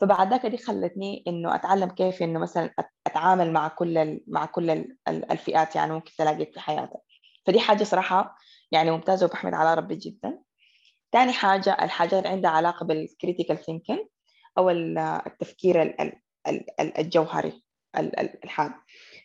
فبعد 0.00 0.30
ذاك 0.30 0.46
دي 0.46 0.56
خلتني 0.56 1.24
إنه 1.28 1.54
أتعلم 1.54 1.88
كيف 1.90 2.22
إنه 2.22 2.38
مثلا 2.38 2.74
أتعامل 3.06 3.52
مع 3.52 3.68
كل 3.68 4.20
مع 4.28 4.46
كل 4.46 4.70
ال- 4.70 4.96
ال- 5.08 5.32
الفئات 5.32 5.76
يعني 5.76 5.92
ممكن 5.92 6.12
تلاقيك 6.18 6.52
في 6.52 6.60
حياتك. 6.60 7.00
فدي 7.46 7.60
حاجة 7.60 7.84
صراحة 7.84 8.36
يعني 8.72 8.90
ممتازة 8.90 9.26
وبحمد 9.26 9.54
على 9.54 9.74
ربي 9.74 9.94
جدا. 9.96 10.38
ثاني 11.12 11.32
حاجة 11.32 11.76
الحاجات 11.82 12.14
اللي 12.14 12.28
عندها 12.28 12.50
علاقة 12.50 12.86
بال 12.86 13.00
critical 13.00 13.58
thinking 13.58 13.98
أو 14.58 14.70
ال- 14.70 14.98
التفكير 14.98 15.82
ال- 15.82 16.00
ال- 16.00 16.20
ال- 16.48 16.80
ال- 16.80 16.98
الجوهري 16.98 17.62
ال- 17.98 18.20
ال- 18.20 18.44
الحاد. 18.44 18.72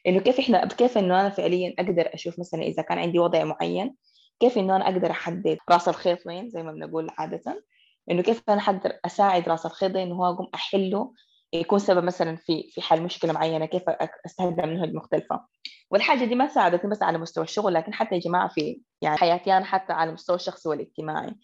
إنه 0.07 0.19
كيف 0.19 0.39
إحنا 0.39 0.65
كيف 0.67 0.97
إنه 0.97 1.21
أنا 1.21 1.29
فعليا 1.29 1.75
أقدر 1.79 2.09
أشوف 2.13 2.39
مثلا 2.39 2.61
إذا 2.61 2.83
كان 2.83 2.97
عندي 2.99 3.19
وضع 3.19 3.43
معين 3.43 3.95
كيف 4.39 4.57
إنه 4.57 4.75
أنا 4.75 4.85
أقدر 4.85 5.11
أحدد 5.11 5.57
رأس 5.69 5.87
الخيط 5.87 6.27
وين 6.27 6.49
زي 6.49 6.63
ما 6.63 6.71
بنقول 6.71 7.07
عادة؟ 7.17 7.63
إنه 8.11 8.21
كيف 8.21 8.43
أنا 8.49 8.61
حقدر 8.61 8.99
أساعد 9.05 9.49
رأس 9.49 9.65
الخيط 9.65 9.91
ده 9.91 10.03
إنه 10.03 10.15
هو 10.15 10.25
أقوم 10.33 10.47
أحله 10.55 11.13
يكون 11.53 11.79
سبب 11.79 12.03
مثلا 12.03 12.35
في 12.35 12.69
في 12.71 12.81
حل 12.81 13.01
مشكلة 13.01 13.33
معينة 13.33 13.65
كيف 13.65 13.83
أستخدم 14.25 14.69
منهج 14.69 14.93
مختلفه 14.93 15.45
والحاجة 15.91 16.25
دي 16.25 16.35
ما 16.35 16.47
ساعدتني 16.47 16.91
بس 16.91 17.03
على 17.03 17.17
مستوى 17.17 17.43
الشغل 17.43 17.73
لكن 17.73 17.93
حتى 17.93 18.15
يا 18.15 18.19
جماعة 18.19 18.47
في 18.47 18.81
يعني 19.01 19.17
حياتي 19.17 19.57
أنا 19.57 19.65
حتى 19.65 19.93
على 19.93 20.07
المستوى 20.09 20.35
الشخصي 20.35 20.69
والاجتماعي. 20.69 21.35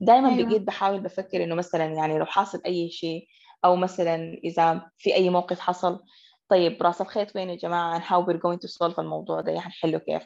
دائما 0.00 0.28
أيوة. 0.28 0.38
أيوة. 0.38 0.48
بقيت 0.48 0.62
بحاول 0.62 1.00
بفكر 1.00 1.44
إنه 1.44 1.54
مثلا 1.54 1.84
يعني 1.84 2.18
لو 2.18 2.24
حاصل 2.26 2.60
أي 2.66 2.90
شيء 2.90 3.26
أو 3.64 3.76
مثلا 3.76 4.40
إذا 4.44 4.90
في 4.98 5.14
أي 5.14 5.30
موقف 5.30 5.60
حصل 5.60 6.00
طيب 6.48 6.82
رأس 6.82 7.00
الخيط 7.00 7.36
وين 7.36 7.50
يا 7.50 7.54
جماعة؟ 7.56 7.98
and 7.98 8.02
how 8.02 8.26
we're 8.26 8.40
going 8.40 8.58
to 8.58 8.68
solve 8.68 8.98
الموضوع 8.98 9.40
ده؟ 9.40 9.60
حنحله 9.60 9.98
كيف؟ 9.98 10.22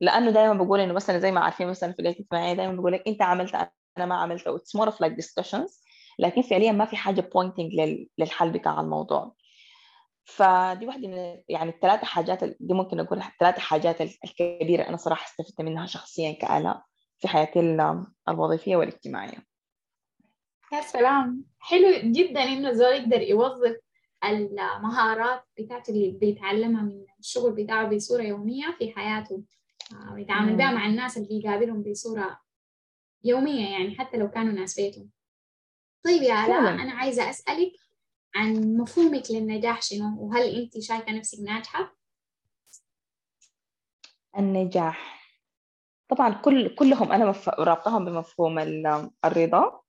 لأنه 0.00 0.30
دائما 0.30 0.54
بقول 0.64 0.80
إنه 0.80 0.92
مثلا 0.94 1.18
زي 1.18 1.32
ما 1.32 1.40
عارفين 1.40 1.68
مثلا 1.68 1.92
في 1.92 1.98
الاجتماعيه 2.02 2.52
دائما 2.54 2.72
بقول 2.72 2.92
لك 2.92 3.02
أنت 3.08 3.22
عملت 3.22 3.54
أنا 3.98 4.06
ما 4.06 4.14
عملت 4.14 4.48
it's 4.48 4.80
more 4.80 4.88
of 4.92 4.94
like 4.94 5.12
discussions 5.24 5.82
لكن 6.18 6.42
فعليا 6.42 6.72
ما 6.72 6.84
في 6.84 6.96
حاجة 6.96 7.30
لل- 7.58 8.08
للحل 8.18 8.50
بتاع 8.50 8.80
الموضوع. 8.80 9.34
فدي 10.24 10.86
واحدة 10.86 11.08
من 11.08 11.36
يعني 11.48 11.70
الثلاثه 11.70 12.06
حاجات 12.06 12.44
دي 12.44 12.74
ممكن 12.74 13.00
أقول 13.00 13.18
الثلاثه 13.22 13.60
حاجات 13.60 14.00
ال- 14.00 14.16
الكبيرة 14.24 14.82
أنا 14.88 14.96
صراحة 14.96 15.26
استفدت 15.26 15.60
منها 15.60 15.86
شخصيا 15.86 16.32
كآلاء 16.32 16.82
في 17.18 17.28
حياتي 17.28 17.60
ال- 17.60 18.06
الوظيفية 18.28 18.76
والاجتماعية. 18.76 19.46
يا 20.72 20.80
سلام. 20.80 21.44
حلو 21.58 21.86
جدا 22.12 22.42
إنه 22.42 22.68
الزول 22.70 22.92
يقدر 22.92 23.20
يوظف 23.22 23.76
المهارات 24.24 25.44
بتاعته 25.58 25.90
اللي 25.90 26.10
بيتعلمها 26.10 26.82
من 26.82 27.04
الشغل 27.18 27.52
بتاعه 27.52 27.88
بصورة 27.88 28.22
يومية 28.22 28.76
في 28.78 28.92
حياته. 28.92 29.42
ويتعامل. 30.14 30.56
بها 30.56 30.70
مع 30.72 30.86
الناس 30.86 31.16
اللي 31.16 31.28
بيقابلهم 31.42 31.82
بصورة 31.82 32.40
يومية 33.24 33.68
يعني 33.68 33.94
حتى 33.98 34.16
لو 34.16 34.30
كانوا 34.30 34.52
ناس 34.52 34.80
بيته 34.80 35.08
طيب 36.04 36.22
يا 36.22 36.34
آلاء 36.46 36.62
فعلاً. 36.62 36.82
أنا 36.82 36.92
عايزة 36.92 37.30
أسألك 37.30 37.72
عن 38.34 38.76
مفهومك 38.76 39.22
للنجاح 39.30 39.82
شنو 39.82 40.16
وهل 40.26 40.42
أنت 40.62 40.78
شايفة 40.78 41.12
نفسك 41.12 41.38
ناجحة؟ 41.44 41.96
النجاح 44.38 45.20
طبعا 46.08 46.34
كل 46.34 46.74
كلهم 46.74 47.12
أنا 47.12 47.24
مف... 47.24 47.48
رابطهم 47.48 48.04
بمفهوم 48.04 48.58
ال- 48.58 49.10
الرضا 49.24 49.80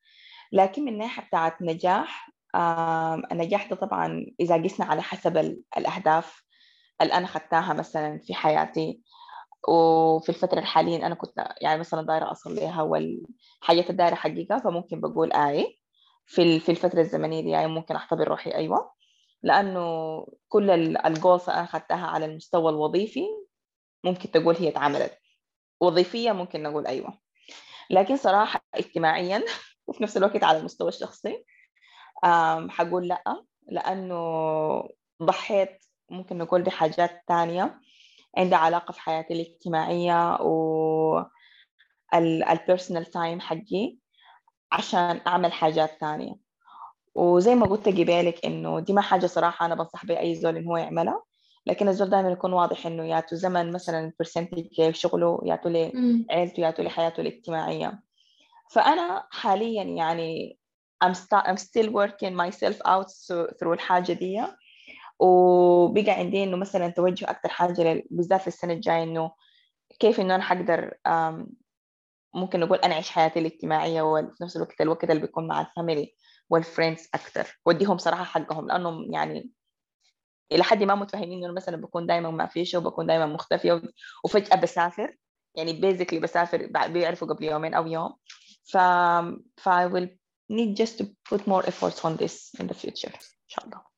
لكن 0.51 0.81
من 0.85 0.93
الناحيه 0.93 1.23
بتاعت 1.23 1.61
نجاح 1.61 2.29
آم، 2.55 3.23
النجاح 3.31 3.69
ده 3.69 3.75
طبعا 3.75 4.25
إذا 4.39 4.63
قسنا 4.63 4.85
على 4.85 5.01
حسب 5.01 5.37
ال- 5.37 5.63
الأهداف 5.77 6.43
اللي 7.01 7.13
أنا 7.13 7.27
خدتها 7.27 7.73
مثلا 7.73 8.19
في 8.19 8.33
حياتي 8.33 9.01
وفي 9.67 10.29
الفترة 10.29 10.59
الحالية 10.59 11.05
أنا 11.05 11.15
كنت 11.15 11.33
يعني 11.61 11.79
مثلا 11.79 12.01
دايرة 12.01 12.31
أصل 12.31 12.55
لها 12.55 12.81
والحاجات 12.81 13.89
الدايرة 13.89 14.15
حقيقة 14.15 14.57
فممكن 14.57 15.01
بقول 15.01 15.33
آي. 15.33 15.77
في 16.25 16.59
في 16.59 16.69
الفترة 16.69 16.99
الزمنية 17.01 17.41
دي 17.41 17.49
يعني 17.49 17.67
ممكن 17.67 17.95
أعتبر 17.95 18.27
روحي 18.27 18.51
أيوة. 18.51 18.91
لأنه 19.43 19.81
كل 20.49 20.69
الجولز 20.97 21.49
أنا 21.49 21.63
أخذتها 21.63 22.07
على 22.07 22.25
المستوى 22.25 22.71
الوظيفي 22.71 23.25
ممكن 24.03 24.31
تقول 24.31 24.55
هي 24.55 24.69
اتعملت. 24.69 25.17
وظيفيا 25.81 26.33
ممكن 26.33 26.63
نقول 26.63 26.87
أيوة. 26.87 27.19
لكن 27.89 28.17
صراحة 28.17 28.61
اجتماعيا 28.75 29.43
وفي 29.87 30.03
نفس 30.03 30.17
الوقت 30.17 30.43
على 30.43 30.57
المستوى 30.59 30.87
الشخصي 30.89 31.45
حقول 32.69 33.07
لأ. 33.07 33.43
لأنه 33.71 34.17
ضحيت 35.23 35.85
ممكن 36.09 36.37
نقول 36.37 36.61
بحاجات 36.61 37.23
تانية. 37.27 37.79
عندها 38.37 38.57
علاقة 38.57 38.91
في 38.91 39.01
حياتي 39.01 39.33
الاجتماعية 39.33 40.35
و 40.35 41.25
ال 42.13 42.23
personal 42.23 43.05
time 43.05 43.39
حقي 43.39 43.97
عشان 44.71 45.21
أعمل 45.27 45.53
حاجات 45.53 45.99
تانية. 45.99 46.35
وزي 47.15 47.55
ما 47.55 47.65
قلت 47.65 47.87
قبالك 47.87 48.45
إنه 48.45 48.79
دي 48.79 48.93
ما 48.93 49.01
حاجة 49.01 49.25
صراحة 49.25 49.65
أنا 49.65 49.75
بنصح 49.75 50.05
بها 50.05 50.19
أي 50.19 50.35
زول 50.35 50.57
إنه 50.57 50.71
هو 50.71 50.77
يعملها 50.77 51.23
لكن 51.65 51.87
الزول 51.87 52.09
دائما 52.09 52.29
يكون 52.29 52.53
واضح 52.53 52.85
إنه 52.85 53.05
ياتو 53.05 53.35
زمن 53.35 53.71
مثلا 53.71 54.13
percentage 54.19 54.81
لشغله 54.81 55.39
ياتو 55.45 55.69
لعيلته 55.69 56.61
ياتو 56.61 56.83
لحياته 56.83 57.21
الاجتماعية. 57.21 57.99
فأنا 58.71 59.27
حاليا 59.31 59.83
يعني 59.83 60.57
I'm, 61.05 61.13
sta- 61.13 61.45
I'm 61.45 61.57
still 61.57 61.89
working 61.89 62.33
myself 62.33 62.77
out 62.87 63.11
through 63.59 63.71
الحاجة 63.71 64.13
دي. 64.13 64.41
وبقى 65.21 66.11
عندي 66.11 66.43
إنه 66.43 66.57
مثلا 66.57 66.89
توجه 66.89 67.29
أكتر 67.29 67.49
حاجة 67.49 67.81
لل- 67.81 68.07
بالذات 68.11 68.41
في 68.41 68.47
السنة 68.47 68.73
الجاية 68.73 69.03
إنه 69.03 69.31
كيف 69.99 70.19
إنه 70.19 70.35
أنا 70.35 70.43
حقدر 70.43 70.93
ممكن 72.33 72.59
نقول 72.59 72.77
أنعش 72.77 73.09
حياتي 73.09 73.39
الاجتماعية 73.39 74.01
وفي 74.01 74.43
نفس 74.43 74.55
الوقت 74.57 74.81
الوقت 74.81 75.03
اللي 75.03 75.21
بيكون 75.21 75.47
مع 75.47 75.61
ال 75.61 75.69
family 75.69 76.15
وال 76.49 76.62
friends 76.62 77.07
أكتر. 77.13 77.59
وديهم 77.65 77.97
صراحة 77.97 78.23
حقهم 78.23 78.67
لأنهم 78.67 79.13
يعني 79.13 79.51
إلى 80.51 80.63
حد 80.63 80.83
ما 80.83 80.95
متفهمين 80.95 81.43
إنه 81.43 81.53
مثلا 81.53 81.77
بكون 81.77 82.07
دائما 82.07 82.31
ما 82.31 82.45
فيش 82.47 82.75
وبكون 82.75 83.07
دائما 83.07 83.25
مختفية 83.25 83.73
و- 83.73 83.81
وفجأة 84.23 84.55
بسافر. 84.55 85.15
يعني 85.55 85.73
بيزيكلي 85.73 86.19
بسافر 86.19 86.69
بيعرفوا 86.87 87.27
قبل 87.27 87.43
يومين 87.43 87.73
أو 87.73 87.87
يوم. 87.87 88.13
ف 88.71 88.77
ف 89.57 89.69
I 89.69 89.87
will 89.93 90.07
need 90.53 90.75
just 90.77 90.97
to 91.01 91.05
put 91.29 91.41
more 91.47 91.65
efforts 91.65 92.05
on 92.05 92.17
this 92.17 92.61
in 92.61 92.67
the 92.67 92.73
future. 92.73 93.13
إن 93.15 93.47
شاء 93.47 93.65
الله. 93.65 93.90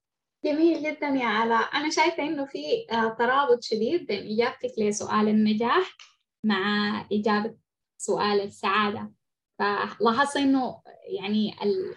جميل 0.46 0.84
جدا 0.84 1.08
يا 1.08 1.26
علاء. 1.26 1.78
أنا 1.78 1.90
شايفة 1.90 2.24
إنه 2.24 2.46
في 2.46 2.88
آه، 2.92 3.10
ترابط 3.10 3.64
شديد 3.64 4.08
بين 4.08 4.32
إجابتك 4.32 4.80
لسؤال 4.80 5.28
النجاح 5.28 5.98
مع 6.44 7.06
إجابة 7.12 7.56
سؤال 7.98 8.42
السعادة. 8.42 9.12
فلاحظت 9.60 10.38
إنه 10.38 10.82
يعني 11.20 11.56
ال... 11.64 11.96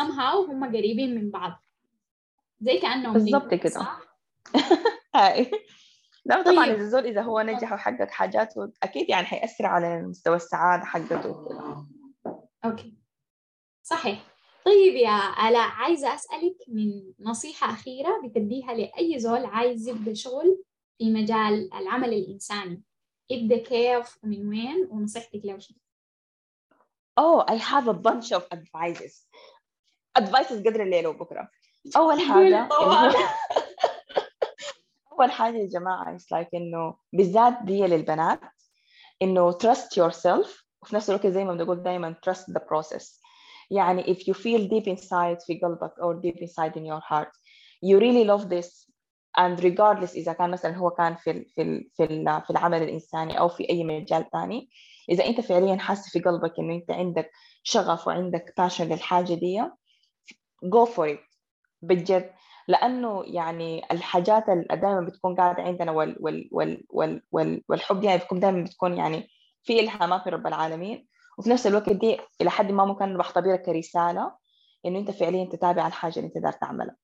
somehow 0.00 0.50
هم 0.50 0.64
قريبين 0.64 1.14
من 1.14 1.30
بعض. 1.30 1.62
زي 2.60 2.78
كأنهم 2.78 3.12
بالضبط 3.12 3.54
كده. 3.54 3.86
هاي. 5.14 5.50
لا 6.24 6.42
طبعا 6.42 6.66
طيب. 6.66 6.80
الزول 6.80 7.06
إذا 7.06 7.22
هو 7.22 7.40
نجح 7.40 7.72
وحقق 7.72 8.10
حاجاته 8.10 8.72
أكيد 8.82 9.10
يعني 9.10 9.26
حيأثر 9.26 9.66
على 9.66 10.02
مستوى 10.02 10.36
السعادة 10.36 10.84
حقته. 10.84 11.46
أوكي. 12.64 12.98
صحيح. 13.82 14.31
طيب 14.66 14.94
يا 14.94 15.48
آلاء 15.48 15.68
عايزة 15.70 16.14
أسألك 16.14 16.56
من 16.68 17.12
نصيحة 17.20 17.72
أخيرة 17.72 18.20
بتديها 18.24 18.74
لأي 18.74 19.18
زول 19.18 19.44
عايز 19.44 19.88
يبدأ 19.88 20.14
شغل 20.14 20.62
في 20.98 21.10
مجال 21.10 21.74
العمل 21.74 22.12
الإنساني. 22.12 22.82
يبدأ 23.30 23.56
كيف 23.56 24.18
ومن 24.24 24.48
وين 24.48 24.88
ونصيحتك 24.90 25.40
له 25.44 25.58
شنو؟ 25.58 25.76
Oh 27.20 27.44
I 27.48 27.56
have 27.56 27.88
a 27.88 27.94
bunch 27.94 28.32
of 28.32 28.42
advices. 28.52 29.26
Advices 30.18 30.52
قدر 30.66 30.82
الليل 30.82 31.06
وبكرة. 31.06 31.48
أول 31.96 32.20
حاجة 32.28 32.68
أول 35.12 35.30
حاجة 35.30 35.56
يا 35.56 35.68
جماعة 35.68 36.18
it's 36.18 36.22
like 36.34 36.48
إنه 36.54 36.96
بالذات 37.12 37.54
دي 37.64 37.80
للبنات 37.86 38.40
إنه 39.22 39.52
trust 39.52 39.96
yourself 39.96 40.64
وفي 40.82 40.96
نفس 40.96 41.10
الوقت 41.10 41.26
زي 41.26 41.44
ما 41.44 41.54
بنقول 41.54 41.82
دائما 41.82 42.14
trust 42.28 42.52
the 42.52 42.60
process. 42.60 43.22
يعني 43.70 44.02
if 44.02 44.18
you 44.18 44.34
feel 44.34 44.68
deep 44.68 44.86
inside 44.86 45.46
في 45.46 45.60
قلبك 45.62 45.92
or 45.92 46.20
deep 46.22 46.38
inside 46.40 46.74
in 46.76 46.84
your 46.84 47.00
heart 47.10 47.32
you 47.84 47.98
really 47.98 48.24
love 48.24 48.48
this. 48.48 48.92
And 49.38 49.60
regardless 49.60 50.14
إذا 50.14 50.32
كان 50.32 50.50
مثلا 50.50 50.76
هو 50.76 50.90
كان 50.90 51.14
في 51.16 51.44
في 51.44 51.90
في, 51.96 52.06
في 52.46 52.50
العمل 52.50 52.82
الإنساني 52.82 53.38
أو 53.38 53.48
في 53.48 53.70
أي 53.70 53.84
مجال 53.84 54.30
ثاني 54.32 54.70
إذا 55.10 55.26
أنت 55.26 55.40
فعليا 55.40 55.76
حاسس 55.76 56.12
في 56.12 56.20
قلبك 56.20 56.58
إنه 56.58 56.74
أنت 56.74 56.90
عندك 56.90 57.30
شغف 57.62 58.06
وعندك 58.06 58.54
passion 58.60 58.80
للحاجة 58.80 59.34
دي 59.34 59.62
go 60.64 60.86
for 60.86 61.08
it. 61.08 61.32
بجد. 61.82 62.30
لأنه 62.68 63.22
يعني 63.26 63.82
الحاجات 63.92 64.48
اللي 64.48 64.66
دائما 64.70 65.00
بتكون 65.00 65.34
قاعدة 65.36 65.62
عندنا 65.62 65.92
وال 65.92 66.16
وال 66.20 66.48
وال 66.52 66.84
وال 66.90 67.22
وال 67.32 67.62
والحب 67.68 68.04
يعني 68.04 68.18
بتكون 68.18 68.40
دائما 68.40 68.64
بتكون 68.64 68.96
يعني 68.96 69.28
في 69.62 69.80
إلهامات 69.80 70.26
من 70.26 70.32
رب 70.32 70.46
العالمين. 70.46 71.06
وفي 71.38 71.50
نفس 71.50 71.66
الوقت 71.66 71.92
دي 71.92 72.18
إلى 72.40 72.50
حد 72.50 72.72
ما 72.72 72.84
ممكن 72.84 73.18
بختبرها 73.18 73.56
كرسالة 73.56 74.32
إنه 74.86 74.98
أنت 74.98 75.10
فعليا 75.10 75.44
تتابع 75.44 75.86
الحاجة 75.86 76.16
اللي 76.16 76.26
أنت 76.26 76.38
دار 76.38 76.52
تعملها. 76.52 76.96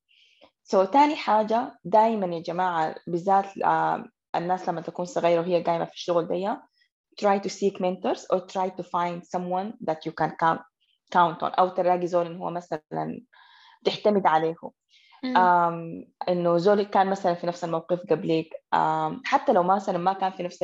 سو 0.63 0.85
so, 0.85 0.91
تاني 0.91 1.17
حاجة 1.17 1.79
دائما 1.85 2.27
يا 2.37 2.43
جماعة 2.43 2.95
بالذات 3.07 3.47
uh, 3.47 4.09
الناس 4.37 4.69
لما 4.69 4.81
تكون 4.81 5.05
صغيرة 5.05 5.41
وهي 5.41 5.63
قايمة 5.63 5.85
في 5.85 5.93
الشغل 5.93 6.29
دي 6.29 6.57
try 7.21 7.39
to 7.39 7.49
seek 7.49 7.81
mentors 7.81 8.23
or 8.33 8.41
try 8.47 8.69
to 8.79 8.83
find 8.83 9.23
someone 9.35 9.73
that 9.89 10.07
you 10.07 10.13
can 10.13 10.31
count, 10.41 10.61
count 11.11 11.43
on. 11.43 11.59
أو 11.59 11.69
تلاقي 11.69 12.07
زول 12.07 12.27
إنه 12.27 12.45
هو 12.45 12.51
مثلا 12.51 13.21
تعتمد 13.85 14.27
عليه. 14.27 14.55
um, 15.25 16.07
إنه 16.29 16.57
زول 16.57 16.83
كان 16.83 17.11
مثلا 17.11 17.35
في 17.35 17.47
نفس 17.47 17.65
الموقف 17.65 18.01
قبليك. 18.11 18.55
um, 18.75 19.21
حتى 19.25 19.53
لو 19.53 19.63
مثلا 19.63 19.99
ما 19.99 20.13
كان 20.13 20.33
في 20.33 20.43
نفس 20.43 20.63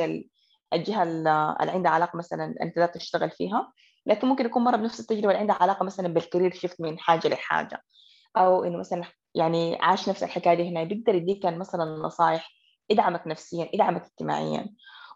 الجهة 0.73 1.03
اللي 1.03 1.55
عندها 1.59 1.91
علاقة 1.91 2.17
مثلا 2.17 2.55
أنت 2.61 2.77
لا 2.77 2.85
تشتغل 2.85 3.31
فيها 3.31 3.73
لكن 4.05 4.27
ممكن 4.27 4.45
يكون 4.45 4.63
مرة 4.63 4.75
بنفس 4.75 4.99
التجربة 4.99 5.27
اللي 5.27 5.39
عندها 5.39 5.55
علاقة 5.55 5.83
مثلا 5.85 6.07
بالكارير 6.07 6.53
شيفت 6.53 6.81
من 6.81 6.99
حاجة 6.99 7.27
لحاجة. 7.27 7.81
أو 8.37 8.63
إنه 8.63 8.77
مثلا 8.77 9.03
يعني 9.35 9.77
عاش 9.81 10.09
نفس 10.09 10.23
الحكاية 10.23 10.53
دي 10.53 10.69
هنا 10.69 10.83
بيقدر 10.83 11.15
يديك 11.15 11.45
مثلا 11.45 11.85
نصائح 11.85 12.51
يدعمك 12.89 13.27
نفسيا 13.27 13.69
يدعمك 13.73 14.03
اجتماعيا. 14.03 14.69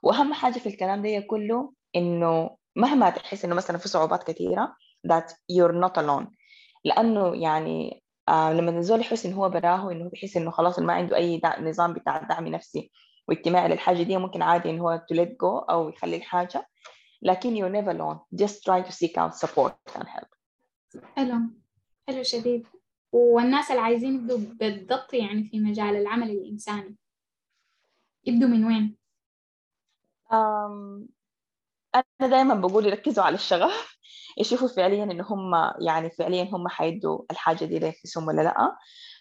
وأهم 0.03 0.33
حاجة 0.33 0.59
في 0.59 0.69
الكلام 0.69 1.01
ده 1.03 1.19
كله 1.19 1.73
إنه 1.95 2.57
مهما 2.75 3.09
تحس 3.09 3.45
إنه 3.45 3.55
مثلا 3.55 3.77
في 3.77 3.87
صعوبات 3.87 4.23
كثيره 4.23 4.75
that 5.07 5.29
you're 5.31 5.73
not 5.85 6.01
alone. 6.01 6.27
لأنه 6.85 7.35
يعني 7.35 8.03
آه 8.29 8.53
لما 8.53 8.77
الزول 8.77 8.99
يحس 8.99 9.25
انه 9.25 9.35
هو 9.35 9.49
براه 9.49 9.91
انه 9.91 10.09
بيحس 10.09 10.37
إنه 10.37 10.51
خلاص 10.51 10.79
ما 10.79 10.93
عنده 10.93 11.15
أي 11.15 11.41
نظام 11.59 11.93
بتاع 11.93 12.17
دعم 12.17 12.47
نفسي 12.47 12.91
واجتماعي 13.29 13.69
للحاجة 13.69 14.03
دي 14.03 14.17
ممكن 14.17 14.41
عادي 14.41 14.69
انه 14.69 14.83
هو 14.83 15.05
to 15.13 15.15
let 15.15 15.29
go 15.29 15.69
أو 15.69 15.89
يخلي 15.89 16.15
الحاجة. 16.15 16.67
لكن 17.21 17.55
you're 17.55 17.73
never 17.73 17.91
alone 17.91 18.43
just 18.43 18.55
try 18.63 18.81
to 18.87 18.91
seek 18.91 19.17
out 19.17 19.35
support 19.35 19.95
and 19.95 20.07
help. 20.07 20.27
حلو. 21.15 21.39
حلو 22.07 22.23
شديد. 22.23 22.67
والناس 23.11 23.71
اللي 23.71 23.81
عايزين 23.81 24.15
يبدوا 24.15 24.37
بالضبط 24.37 25.13
يعني 25.13 25.43
في 25.43 25.59
مجال 25.59 25.95
العمل 25.95 26.29
الإنساني 26.29 26.95
يبدوا 28.25 28.47
من 28.47 28.65
وين؟ 28.65 28.97
um, 30.31 31.09
أنا 31.95 32.29
دائما 32.29 32.53
بقول 32.55 32.85
يركزوا 32.85 33.23
على 33.23 33.35
الشغف. 33.35 33.99
يشوفوا 34.37 34.67
فعليا 34.67 35.03
إن 35.03 35.21
هم 35.21 35.51
يعني 35.81 36.09
فعليا 36.09 36.43
هم 36.43 36.67
حيدوا 36.67 37.21
الحاجة 37.31 37.65
دي 37.65 37.79
لنفسهم 37.79 38.27
ولا 38.27 38.41
لأ. 38.41 38.77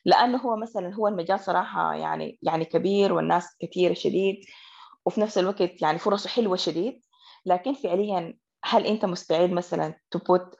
لأنه 0.09 0.39
هو 0.39 0.57
مثلا 0.57 0.95
هو 0.95 1.09
المجال 1.09 1.41
صراحة 1.41 1.95
يعني 1.95 2.39
يعني 2.43 2.65
كبير 2.65 3.13
والناس 3.13 3.57
كثيرة 3.61 3.95
شديد 3.95 4.37
وفي 5.07 5.21
نفس 5.21 5.39
الوقت 5.39 5.83
يعني 5.83 5.99
فرصه 5.99 6.29
حلوة 6.29 6.57
شديد. 6.57 7.03
لكن 7.47 7.75
فعليا 7.75 8.39
هل 8.65 8.87
أنت 8.87 9.05
مستعد 9.05 9.51
مثلا 9.51 9.95
put 10.17 10.57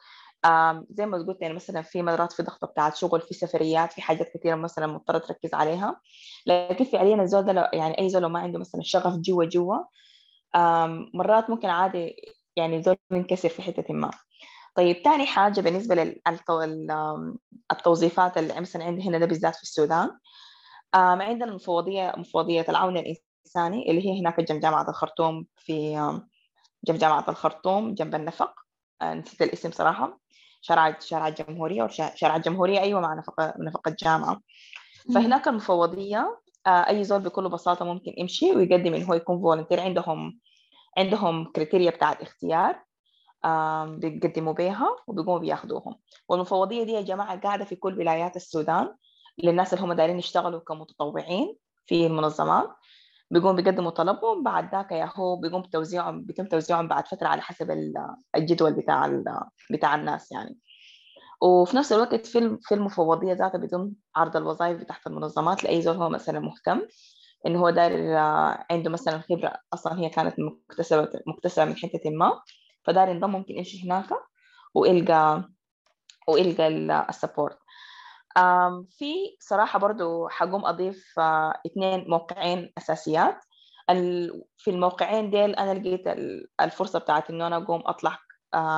زي 0.91 1.07
ما 1.07 1.19
قلت 1.19 1.43
يعني 1.43 1.55
مثلا 1.55 1.83
في 1.83 2.03
مرات 2.03 2.33
في 2.33 2.43
ضغطة 2.43 2.67
بتاعت 2.67 2.97
شغل 2.97 3.21
في 3.21 3.35
سفريات 3.35 3.93
في 3.93 4.03
حاجات 4.03 4.29
كثيرة 4.35 4.55
مثلا 4.55 4.87
مضطرة 4.87 5.19
تركز 5.19 5.55
عليها. 5.55 6.01
لكن 6.47 6.85
فعليا 6.85 7.23
الزول 7.23 7.43
ده 7.43 7.71
يعني 7.73 7.99
أي 8.01 8.09
زول 8.09 8.27
ما 8.27 8.39
عنده 8.41 8.59
مثلا 8.59 8.81
شغف 8.85 9.15
جوا 9.17 9.45
جوا 9.45 9.77
مرات 11.15 11.51
ممكن 11.51 11.69
عادي 11.69 12.17
يعني 12.57 12.83
زول 12.83 12.97
ينكسر 13.13 13.49
في 13.49 13.63
حتة 13.63 13.95
ما. 13.95 14.11
طيب 14.79 15.03
تاني 15.03 15.27
حاجة 15.27 15.61
بالنسبة 15.61 15.95
للتوظيفات 17.71 18.39
اللي 18.39 18.61
مثلا 18.61 18.85
عندي 18.85 19.09
هنا 19.09 19.19
ده 19.19 19.27
بالذات 19.27 19.57
في 19.57 19.63
السودان. 19.63 20.11
عندنا 20.95 21.55
مفوضية 21.55 22.13
مفوضية 22.17 22.67
العون 22.69 22.97
الإنساني 22.97 23.91
اللي 23.91 24.07
هي 24.07 24.21
هناك 24.21 24.41
جنب 24.41 24.61
جامعة 24.61 24.89
الخرطوم 24.89 25.47
في 25.57 25.93
جنب 26.85 26.99
جامعة 26.99 27.25
الخرطوم 27.29 27.95
جنب 27.95 28.15
النفق. 28.15 28.55
نسيت 29.03 29.43
الاسم 29.43 29.71
صراحة. 29.71 30.21
شارع 30.61 30.99
شارع 31.01 31.29
الجمهورية 31.29 31.83
أو 31.83 31.89
شارع 32.15 32.37
الجمهورية 32.37 32.81
أيوة 32.81 33.01
مع 33.01 33.15
نفق 33.15 33.55
نفق 33.59 33.97
الجامعة 34.03 34.41
فهناك 35.15 35.49
المفوضية 35.49 36.41
أي 36.67 37.05
زول 37.05 37.21
بكل 37.21 37.49
بساطة 37.49 37.85
ممكن 37.85 38.15
يمشي 38.17 38.57
ويقدم 38.57 38.95
إنه 38.95 39.07
هو 39.07 39.15
يكون 39.15 39.41
volunteer 39.41 39.81
عندهم 39.81 40.41
عندهم 40.99 41.53
criteria 41.53 41.91
بتاعت 41.91 42.23
اختيار 42.23 42.88
بيقدموا 43.99 44.53
بيها 44.53 44.97
وبيقوموا 45.07 45.39
بياخدوهم. 45.39 45.95
والمفوضية 46.29 46.83
دي 46.85 46.93
يا 46.93 47.01
جماعة 47.01 47.41
قاعدة 47.41 47.65
في 47.65 47.77
كل 47.77 47.99
ولايات 47.99 48.37
السودان 48.37 48.95
للناس 49.45 49.75
اللي 49.75 49.85
هم 49.85 49.93
دايرين 49.93 50.19
يشتغلوا 50.19 50.61
كمتطوعين 50.61 51.57
في 51.87 52.07
المنظمات. 52.07 52.69
بيقوم 53.31 53.57
بيقدموا 53.57 53.91
طلبهم 53.91 54.43
بعد 54.43 54.73
ذاك 54.75 54.93
يا 54.93 55.11
هو 55.17 55.37
بيقوم 55.37 55.63
توزيعهم 55.63 56.25
بيتم 56.25 56.47
توزيعهم 56.47 56.89
بعد 56.89 57.07
فترة 57.09 57.29
على 57.29 57.43
حسب 57.43 57.71
الجدول 58.37 58.73
بتاع 58.73 59.23
بتاع 59.71 59.95
الناس 59.95 60.33
يعني. 60.33 60.59
وفي 61.43 61.77
نفس 61.77 61.93
الوقت 61.93 62.27
في 62.27 62.59
في 62.63 62.75
المفوضية 62.75 63.33
ذاتها 63.33 63.59
بيتم 63.59 63.93
عرض 64.17 64.37
الوظائف 64.37 64.83
تحت 64.83 65.07
المنظمات 65.07 65.65
لأي 65.65 65.83
زول 65.83 65.97
هو 65.97 66.09
مثلا 66.09 66.41
مهتم 66.41 66.83
إنه 67.47 67.61
هو 67.61 67.71
داير 67.71 68.17
عنده 68.71 68.91
مثلا 68.91 69.19
خبرة 69.19 69.53
أصلا 69.75 69.99
هي 69.99 70.09
كانت 70.09 70.35
مكتسبة 70.39 71.09
مكتسبة 71.27 71.65
من 71.65 71.77
حتة 71.77 72.11
ما. 72.11 72.41
فداير 72.89 73.09
ينضم 73.09 73.31
ممكن 73.31 73.57
يمشي 73.57 73.85
هناك 73.87 74.09
ويلقى 74.75 75.49
ويلقى 76.29 76.69
ال 77.09 77.14
support. 77.14 77.59
في 78.91 79.37
صراحة 79.41 79.79
برضو 79.79 80.29
حقوم 80.29 80.67
أضيف 80.67 81.19
اثنين 81.67 82.05
موقعين 82.11 82.73
أساسيات. 82.79 83.45
في 84.57 84.69
الموقعين 84.71 85.31
ديل 85.31 85.55
أنا 85.55 85.79
لقيت 85.79 86.05
الفرصة 86.61 86.99
بتاعت 86.99 87.31
إنه 87.31 87.47
أنا 87.47 87.57
أقوم 87.57 87.83
أطلع 87.87 88.19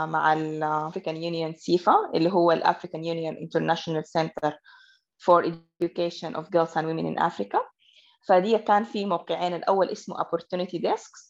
مع 0.06 0.32
ال 0.32 0.43
African 0.43 1.16
Union 1.16 1.54
CIEFFA 1.56 1.94
اللي 2.14 2.32
هو 2.32 2.52
ال 2.52 2.59
African 2.59 3.04
Union 3.04 3.36
International 3.36 4.02
Center 4.18 4.52
for 5.24 5.44
Education 5.44 6.34
of 6.34 6.50
Girls 6.50 6.74
and 6.76 6.86
Women 6.86 7.06
in 7.06 7.22
Africa. 7.22 7.58
فدي 8.28 8.58
كان 8.58 8.84
في 8.84 9.04
موقعين 9.04 9.54
الأول 9.54 9.88
اسمه 9.88 10.16
Opportunity 10.16 10.78
Desks 10.78 11.29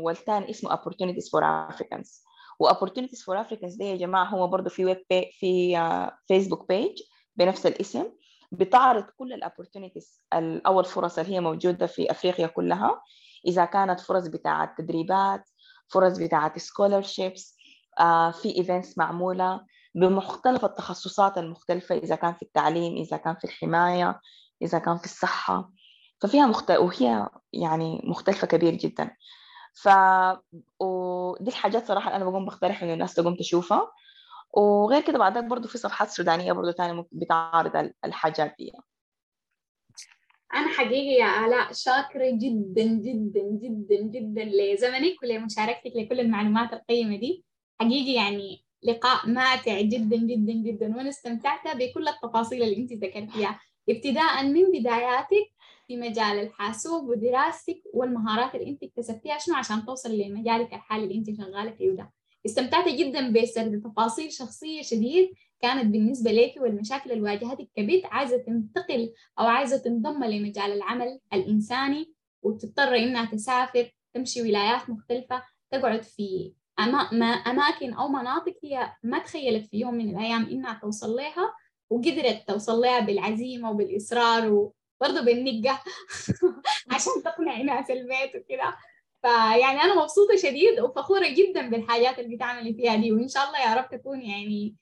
والثاني 0.00 0.50
اسمه 0.50 0.76
Opportunities 0.76 1.28
for 1.30 1.42
Africans. 1.74 2.22
و 2.62 2.66
opportunities 2.66 3.22
for 3.24 3.36
Africans 3.46 3.78
دي 3.78 3.84
يا 3.84 3.96
جماعة 3.96 4.24
هو 4.24 4.46
برضه 4.48 4.70
في 4.70 4.84
ويب 4.84 5.04
بي 5.10 5.30
في 5.32 5.76
Facebook 6.28 6.68
page 6.68 6.98
بنفس 7.36 7.66
الاسم 7.66 8.04
بتعرض 8.52 9.04
كل 9.04 9.32
ال 9.32 9.38
opportunities 9.38 10.20
أو 10.66 10.80
الفرص 10.80 11.18
اللي 11.18 11.34
هي 11.34 11.40
موجودة 11.40 11.86
في 11.86 12.10
أفريقيا 12.10 12.46
كلها 12.46 13.02
إذا 13.46 13.64
كانت 13.64 14.00
فرص 14.00 14.26
بتاعة 14.26 14.74
تدريبات 14.78 15.44
فرص 15.88 16.18
بتاعة 16.18 16.52
scholarships 16.58 17.54
في 18.42 18.56
events 18.58 18.98
معمولة 18.98 19.60
بمختلف 19.94 20.64
التخصصات 20.64 21.38
المختلفة 21.38 21.94
إذا 21.94 22.14
كان 22.16 22.34
في 22.34 22.42
التعليم 22.42 22.96
إذا 22.96 23.16
كان 23.16 23.34
في 23.34 23.44
الحماية 23.44 24.20
إذا 24.62 24.78
كان 24.78 24.98
في 24.98 25.04
الصحة. 25.04 25.70
ففيها 26.22 26.46
مخت... 26.46 26.70
وهي 26.70 27.28
يعني 27.52 28.00
مختلفة 28.04 28.46
كبير 28.46 28.74
جدا. 28.74 29.16
ف 29.74 29.88
ودي 30.80 31.50
الحاجات 31.50 31.86
صراحة 31.86 32.16
أنا 32.16 32.24
بقوم 32.24 32.44
بقترح 32.44 32.82
إنه 32.82 32.92
الناس 32.92 33.14
تقوم 33.14 33.36
تشوفها. 33.36 33.92
وغير 34.50 35.02
كده 35.02 35.18
بعدك 35.18 35.44
برضو 35.44 35.68
في 35.68 35.78
صفحات 35.78 36.08
سودانية 36.10 36.52
برضو 36.52 36.70
تانية 36.70 37.06
بتعرض 37.12 37.92
الحاجات 38.04 38.54
دي. 38.58 38.72
أنا 40.54 40.68
حقيقي 40.68 41.14
يا 41.20 41.46
آلاء 41.46 41.72
شاكرة 41.72 42.30
جدا 42.30 42.84
جدا 42.84 43.42
جدا 43.62 44.02
جدا 44.02 44.44
لزمنك 44.44 45.22
ولمشاركتك 45.22 45.92
لكل 45.96 46.20
المعلومات 46.20 46.72
القيمة 46.72 47.16
دي. 47.16 47.44
حقيقي 47.80 48.12
يعني 48.12 48.64
لقاء 48.82 49.26
ماتع 49.26 49.80
جدا 49.80 50.16
جدا 50.16 50.52
جدا 50.52 50.96
وأنا 50.96 51.08
استمتعت 51.08 51.76
بكل 51.76 52.08
التفاصيل 52.08 52.62
اللي 52.62 52.76
أنت 52.76 52.92
ذكرتيها. 52.92 53.60
ابتداء 53.88 54.44
من 54.44 54.72
بداياتك 54.72 55.61
في 55.86 55.96
مجال 55.96 56.38
الحاسوب 56.38 57.08
ودراستك 57.08 57.82
والمهارات 57.94 58.54
اللي 58.54 58.70
انت 58.70 58.82
اكتسبتيها 58.82 59.38
شنو 59.38 59.54
عشان 59.54 59.86
توصل 59.86 60.18
لمجالك 60.18 60.74
الحالي 60.74 61.04
اللي 61.04 61.14
انت 61.14 61.36
شغالة 61.36 61.70
فيه 61.70 61.90
ده 61.90 62.12
استمتعت 62.46 62.88
جدا 62.88 63.32
بسرد 63.32 63.80
تفاصيل 63.84 64.32
شخصية 64.32 64.82
شديد 64.82 65.32
كانت 65.60 65.86
بالنسبة 65.92 66.30
لك 66.32 66.54
والمشاكل 66.60 67.10
اللي 67.12 67.22
واجهتك 67.22 67.68
كبنت 67.76 68.06
عايزة 68.06 68.36
تنتقل 68.36 69.12
أو 69.38 69.46
عايزة 69.46 69.76
تنضم 69.76 70.24
لمجال 70.24 70.72
العمل 70.72 71.20
الإنساني 71.32 72.12
وتضطر 72.42 72.96
إنها 72.96 73.24
تسافر 73.24 73.90
تمشي 74.14 74.42
ولايات 74.42 74.90
مختلفة 74.90 75.42
تقعد 75.70 76.02
في 76.02 76.52
أماكن 77.46 77.92
أو 77.92 78.08
مناطق 78.08 78.54
هي 78.64 78.92
ما 79.02 79.18
تخيلت 79.18 79.66
في 79.66 79.76
يوم 79.80 79.94
من 79.94 80.10
الأيام 80.10 80.44
إنها 80.44 80.78
توصل 80.82 81.10
لها 81.16 81.54
وقدرت 81.90 82.44
توصل 82.48 82.80
لها 82.80 83.00
بالعزيمة 83.00 83.70
وبالإصرار 83.70 84.70
وبرضه 85.02 85.20
بالنقة 85.20 85.82
عشان 86.94 87.12
تقنع 87.24 87.62
ناس 87.62 87.90
البيت 87.90 88.36
وكده. 88.36 88.76
فيعني 89.22 89.80
أنا 89.80 90.02
مبسوطة 90.02 90.36
شديد 90.36 90.80
وفخورة 90.80 91.28
جدا 91.28 91.70
بالحاجات 91.70 92.18
اللي 92.18 92.36
بتعملي 92.36 92.74
فيها 92.74 92.96
دي. 92.96 93.12
وإن 93.12 93.28
شاء 93.28 93.46
الله 93.48 93.58
يا 93.60 93.74
رب 93.74 93.88
تكون 93.90 94.20
يعني 94.22 94.76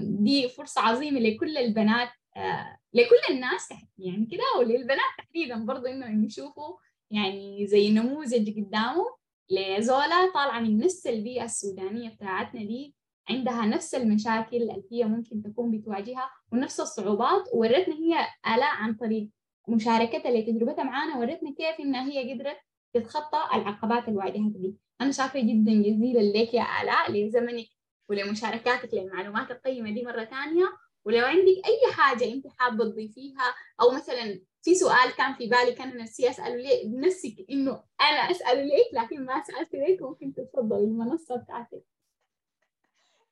دي 0.00 0.48
فرصة 0.48 0.80
عظيمة 0.80 1.20
لكل 1.20 1.56
البنات 1.56 2.08
آه، 2.36 2.78
لكل 2.92 3.34
الناس 3.34 3.68
يعني 3.98 4.28
كده 4.32 4.44
وللبنات 4.58 5.00
تحديدا 5.18 5.64
برضه 5.64 5.90
إنهم 5.90 6.24
يشوفوا 6.24 6.76
يعني 7.10 7.66
زي 7.66 7.90
نموذج 7.90 8.56
قدامه 8.56 9.04
لزولا 9.50 10.30
طالعة 10.34 10.60
من 10.60 10.78
نفس 10.78 11.06
البيئة 11.06 11.44
السودانية 11.44 12.10
بتاعتنا 12.10 12.60
دي 12.60 12.94
عندها 13.30 13.66
نفس 13.66 13.94
المشاكل 13.94 14.56
اللي 14.56 14.84
هي 14.92 15.04
ممكن 15.04 15.42
تكون 15.42 15.70
بتواجهها 15.70 16.30
ونفس 16.52 16.80
الصعوبات 16.80 17.44
وورتنا 17.52 17.94
هي 17.94 18.26
آلاء 18.54 18.74
عن 18.74 18.94
طريق 18.94 19.30
مشاركتها 19.68 20.30
لتجربتها 20.30 20.84
معانا 20.84 21.16
ورتنا 21.18 21.54
كيف 21.54 21.80
إنها 21.80 22.08
هي 22.08 22.32
قدرت 22.32 22.56
تتخطى 22.94 23.38
العقبات 23.54 24.08
اللي 24.08 24.18
واجهتها 24.18 24.58
دي 24.58 24.76
أنا 25.00 25.12
شاكرة 25.12 25.40
جدا 25.40 25.72
جزيلا 25.72 26.38
لك 26.38 26.54
يا 26.54 26.66
آلاء 26.82 27.12
لزمنك 27.12 27.66
ولمشاركاتك 28.08 28.94
للمعلومات 28.94 29.50
القيمة 29.50 29.90
دي 29.90 30.04
مرة 30.04 30.24
ثانية. 30.24 30.66
ولو 31.04 31.24
عندك 31.24 31.62
أي 31.66 31.92
حاجة 31.92 32.32
أنت 32.32 32.46
حابة 32.58 32.84
تضيفيها 32.84 33.54
أو 33.80 33.90
مثلا 33.90 34.40
في 34.62 34.74
سؤال 34.74 35.10
كان 35.18 35.34
في 35.34 35.46
بالي 35.46 35.72
كان 35.72 35.96
نفسي 35.96 36.30
أسأله 36.30 36.56
ليه 36.56 36.88
بنفسك 36.88 37.46
إنه 37.50 37.82
أنا 38.00 38.30
أسأله 38.30 38.62
ليك 38.62 38.86
لكن 38.92 39.24
ما 39.24 39.42
سألت 39.42 39.74
ليك 39.74 40.02
ممكن 40.02 40.34
تتفضلي 40.34 40.84
المنصة 40.84 41.36
بتاعتك. 41.36 41.82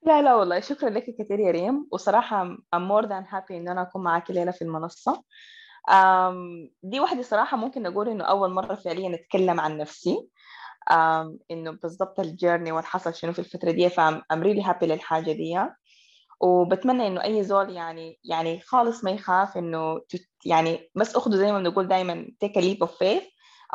لا 0.03 0.21
لا 0.21 0.35
والله 0.35 0.59
شكرا 0.59 0.89
لك 0.89 1.15
كثير 1.17 1.39
يا 1.39 1.51
ريم. 1.51 1.87
وصراحة 1.91 2.55
I'm 2.55 2.87
more 2.89 3.05
than 3.05 3.31
happy 3.33 3.51
إن 3.51 3.67
أنا 3.67 3.81
أكون 3.81 4.03
معاكي 4.03 4.33
ليلة 4.33 4.51
في 4.51 4.61
المنصة. 4.61 5.23
دي 6.83 6.99
واحدة 6.99 7.21
صراحة 7.21 7.57
ممكن 7.57 7.85
أقول 7.85 8.09
إنه 8.09 8.23
أول 8.23 8.53
مرة 8.53 8.75
فعليا 8.75 9.15
أتكلم 9.15 9.59
عن 9.59 9.77
نفسي. 9.77 10.27
إنه 11.51 11.71
بالضبط 11.71 12.19
الجيرني 12.19 12.71
والحصل 12.71 13.13
شنو 13.15 13.33
في 13.33 13.39
الفترة 13.39 13.71
دي 13.71 13.89
فأم 13.89 14.21
really 14.33 14.63
happy 14.65 14.83
للحاجة 14.83 15.31
دي. 15.31 15.59
وبتمنى 16.41 17.07
إنه 17.07 17.23
أي 17.23 17.43
زول 17.43 17.69
يعني 17.69 18.19
يعني 18.23 18.59
خالص 18.59 19.03
ما 19.03 19.11
يخاف 19.11 19.57
إنه 19.57 20.01
يعني 20.45 20.91
بس 20.95 21.15
أخده 21.15 21.37
زي 21.37 21.51
ما 21.51 21.59
بنقول 21.59 21.87
دايما 21.87 22.27
a 22.45 22.47
leap 22.61 22.87
of 22.87 22.91
faith 22.91 23.23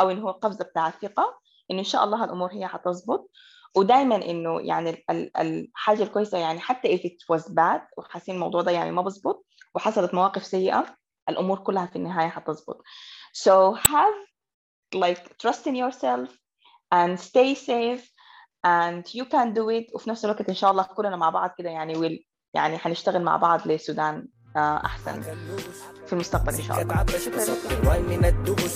أو 0.00 0.10
إنه 0.10 0.22
هو 0.22 0.30
قفزة 0.30 0.64
بتاع 0.64 0.88
الثقة 0.88 1.38
إنه 1.70 1.78
إن 1.78 1.84
شاء 1.84 2.04
الله 2.04 2.24
الأمور 2.24 2.52
هي 2.52 2.66
حتظبط. 2.66 3.30
ودايما 3.76 4.16
إنه 4.16 4.60
يعني 4.60 4.90
ال- 4.90 5.04
ال- 5.10 5.36
الحاجة 5.36 6.02
الكويسة 6.02 6.38
يعني 6.38 6.60
حتى 6.60 6.98
if 6.98 7.00
it 7.00 7.36
was 7.36 7.44
bad 7.52 7.80
وحاسين 7.98 8.34
الموضوع 8.34 8.62
ده 8.62 8.70
يعني 8.70 8.90
ما 8.90 9.02
بظبط 9.02 9.46
وحصلت 9.74 10.14
مواقف 10.14 10.44
سيئة. 10.44 10.99
الأمور 11.30 11.58
كلها 11.58 11.86
في 11.86 11.96
النهاية 11.96 12.28
حتظبط 12.28 12.82
so 13.44 13.76
have 13.76 14.30
like 14.94 15.22
trust 15.42 15.66
in 15.66 15.74
yourself 15.74 16.28
and 16.94 17.18
stay 17.20 17.54
safe 17.54 18.04
and 18.66 19.02
you 19.14 19.24
can 19.24 19.54
do 19.54 19.64
it. 19.78 19.94
وفي 19.94 20.10
نفس 20.10 20.24
الوقت 20.24 20.48
إن 20.48 20.54
شاء 20.54 20.70
الله 20.70 20.82
كلنا 20.82 21.16
مع 21.16 21.30
بعض 21.30 21.50
كده 21.58 21.70
يعني 21.70 21.94
we'll 21.94 22.24
يعني 22.54 22.78
حنشتغل 22.78 23.22
مع 23.22 23.36
بعض 23.36 23.68
لسودان 23.68 24.28
آه، 24.56 24.82
أحسن 24.84 25.22
في 26.06 26.12
المستقبل 26.12 26.54
إن 26.54 26.62
شاء 26.62 26.82
الله. 26.82 27.04
من 27.98 28.24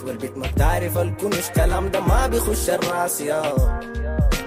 والبيت 0.05 0.37
ما 0.37 0.47
بتعرف 0.47 0.99
الكنوش 0.99 1.51
كلام 1.51 1.89
ده 1.89 2.01
ما 2.01 2.27
بيخش 2.27 2.71
الراس 2.71 3.21
يا. 3.21 3.43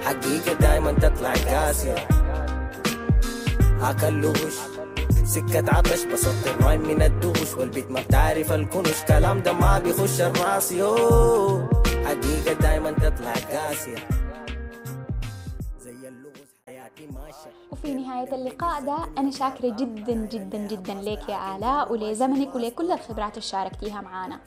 حقيقة 0.06 0.54
دايما 0.54 0.92
تطلع 0.92 1.34
قاسية. 1.34 2.08
هاكلوش 3.82 4.77
سكة 5.28 5.64
عطش 5.76 6.04
بصوت 6.14 6.48
الواي 6.60 6.78
من 6.78 7.02
الدوش 7.02 7.54
والبيت 7.58 7.92
ما 7.92 8.02
بتعرف 8.02 8.52
الكنوش. 8.52 9.04
كلام 9.08 9.42
ده 9.42 9.54
ما 9.54 9.80
بيخش 9.80 10.22
الرأس 10.22 10.72
يو. 10.72 10.96
حقيقة 12.06 12.54
دايما 12.62 12.92
تطلع 12.92 13.34
قاسية. 13.34 13.96
وفي 17.72 17.94
نهاية 17.94 18.36
اللقاء 18.36 18.82
ده 18.82 18.98
أنا 19.18 19.32
شاكرة 19.32 19.70
جدا 19.70 20.14
جدا 20.14 20.58
جدا 20.58 20.94
ليك 20.94 21.30
يا 21.30 21.58
آلاء 21.58 21.92
ولزمنك 21.92 22.56
ولكل 22.56 22.92
الخبرات 22.92 23.32
اللي 23.32 23.42
شاركتيها 23.42 24.02
معانا. 24.02 24.40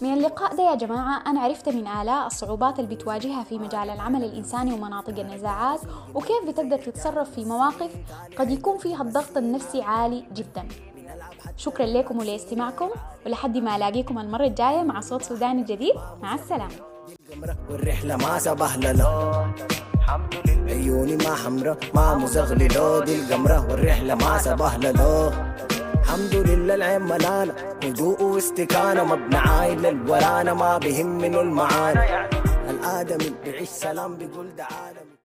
من 0.00 0.12
اللقاء 0.14 0.56
ده 0.56 0.70
يا 0.70 0.74
جماعة 0.74 1.22
أنا 1.26 1.40
عرفت 1.40 1.68
من 1.68 1.86
آلاء 1.86 2.26
الصعوبات 2.26 2.78
اللي 2.80 2.94
بتواجهها 2.94 3.44
في 3.44 3.58
مجال 3.58 3.90
العمل 3.90 4.24
الإنساني 4.24 4.72
ومناطق 4.72 5.18
النزاعات 5.18 5.80
وكيف 6.14 6.44
بتقدر 6.48 6.78
تتصرف 6.78 7.30
في 7.30 7.44
مواقف 7.44 7.96
قد 8.38 8.50
يكون 8.50 8.78
فيها 8.78 9.02
الضغط 9.02 9.36
النفسي 9.36 9.82
عالي 9.82 10.24
جدا. 10.34 10.68
شكرا 11.56 11.86
لكم 11.86 12.18
ولإستماعكم 12.18 12.88
ولحد 13.26 13.56
ما 13.58 13.76
ألاقيكم 13.76 14.18
المرة 14.18 14.44
الجاية 14.46 14.82
مع 14.82 15.00
صوت 15.00 15.22
سوداني 15.22 15.62
جديد. 15.62 15.94
مع 16.22 16.34
السلامة. 16.34 16.91
القمرة 17.20 17.56
والرحلة 17.70 18.16
ما 18.16 18.38
سبهللة 18.38 19.54
عيوني 20.68 21.16
ما 21.16 21.34
حمرة 21.34 21.78
ما 21.94 22.14
مزغللة 22.14 23.04
دي 23.04 23.14
القمرة 23.22 23.66
والرحلة 23.70 24.14
ما 24.14 24.38
سبهللة 24.38 25.28
الحمد 26.02 26.34
لله 26.34 26.74
العين 26.74 27.02
ملانة 27.02 27.54
هدوء 27.84 28.22
واستكانة 28.22 29.04
مبنى 29.04 29.36
عايل 29.36 29.82
للورانا 29.82 30.54
ما 30.54 30.78
بهم 30.78 31.18
منه 31.18 31.40
المعاني. 31.40 32.00
الآدمي 32.70 33.34
بعيش 33.44 33.68
سلام 33.68 34.16
بيقول 34.16 34.56
ده 34.56 34.64
عالمي 34.64 35.11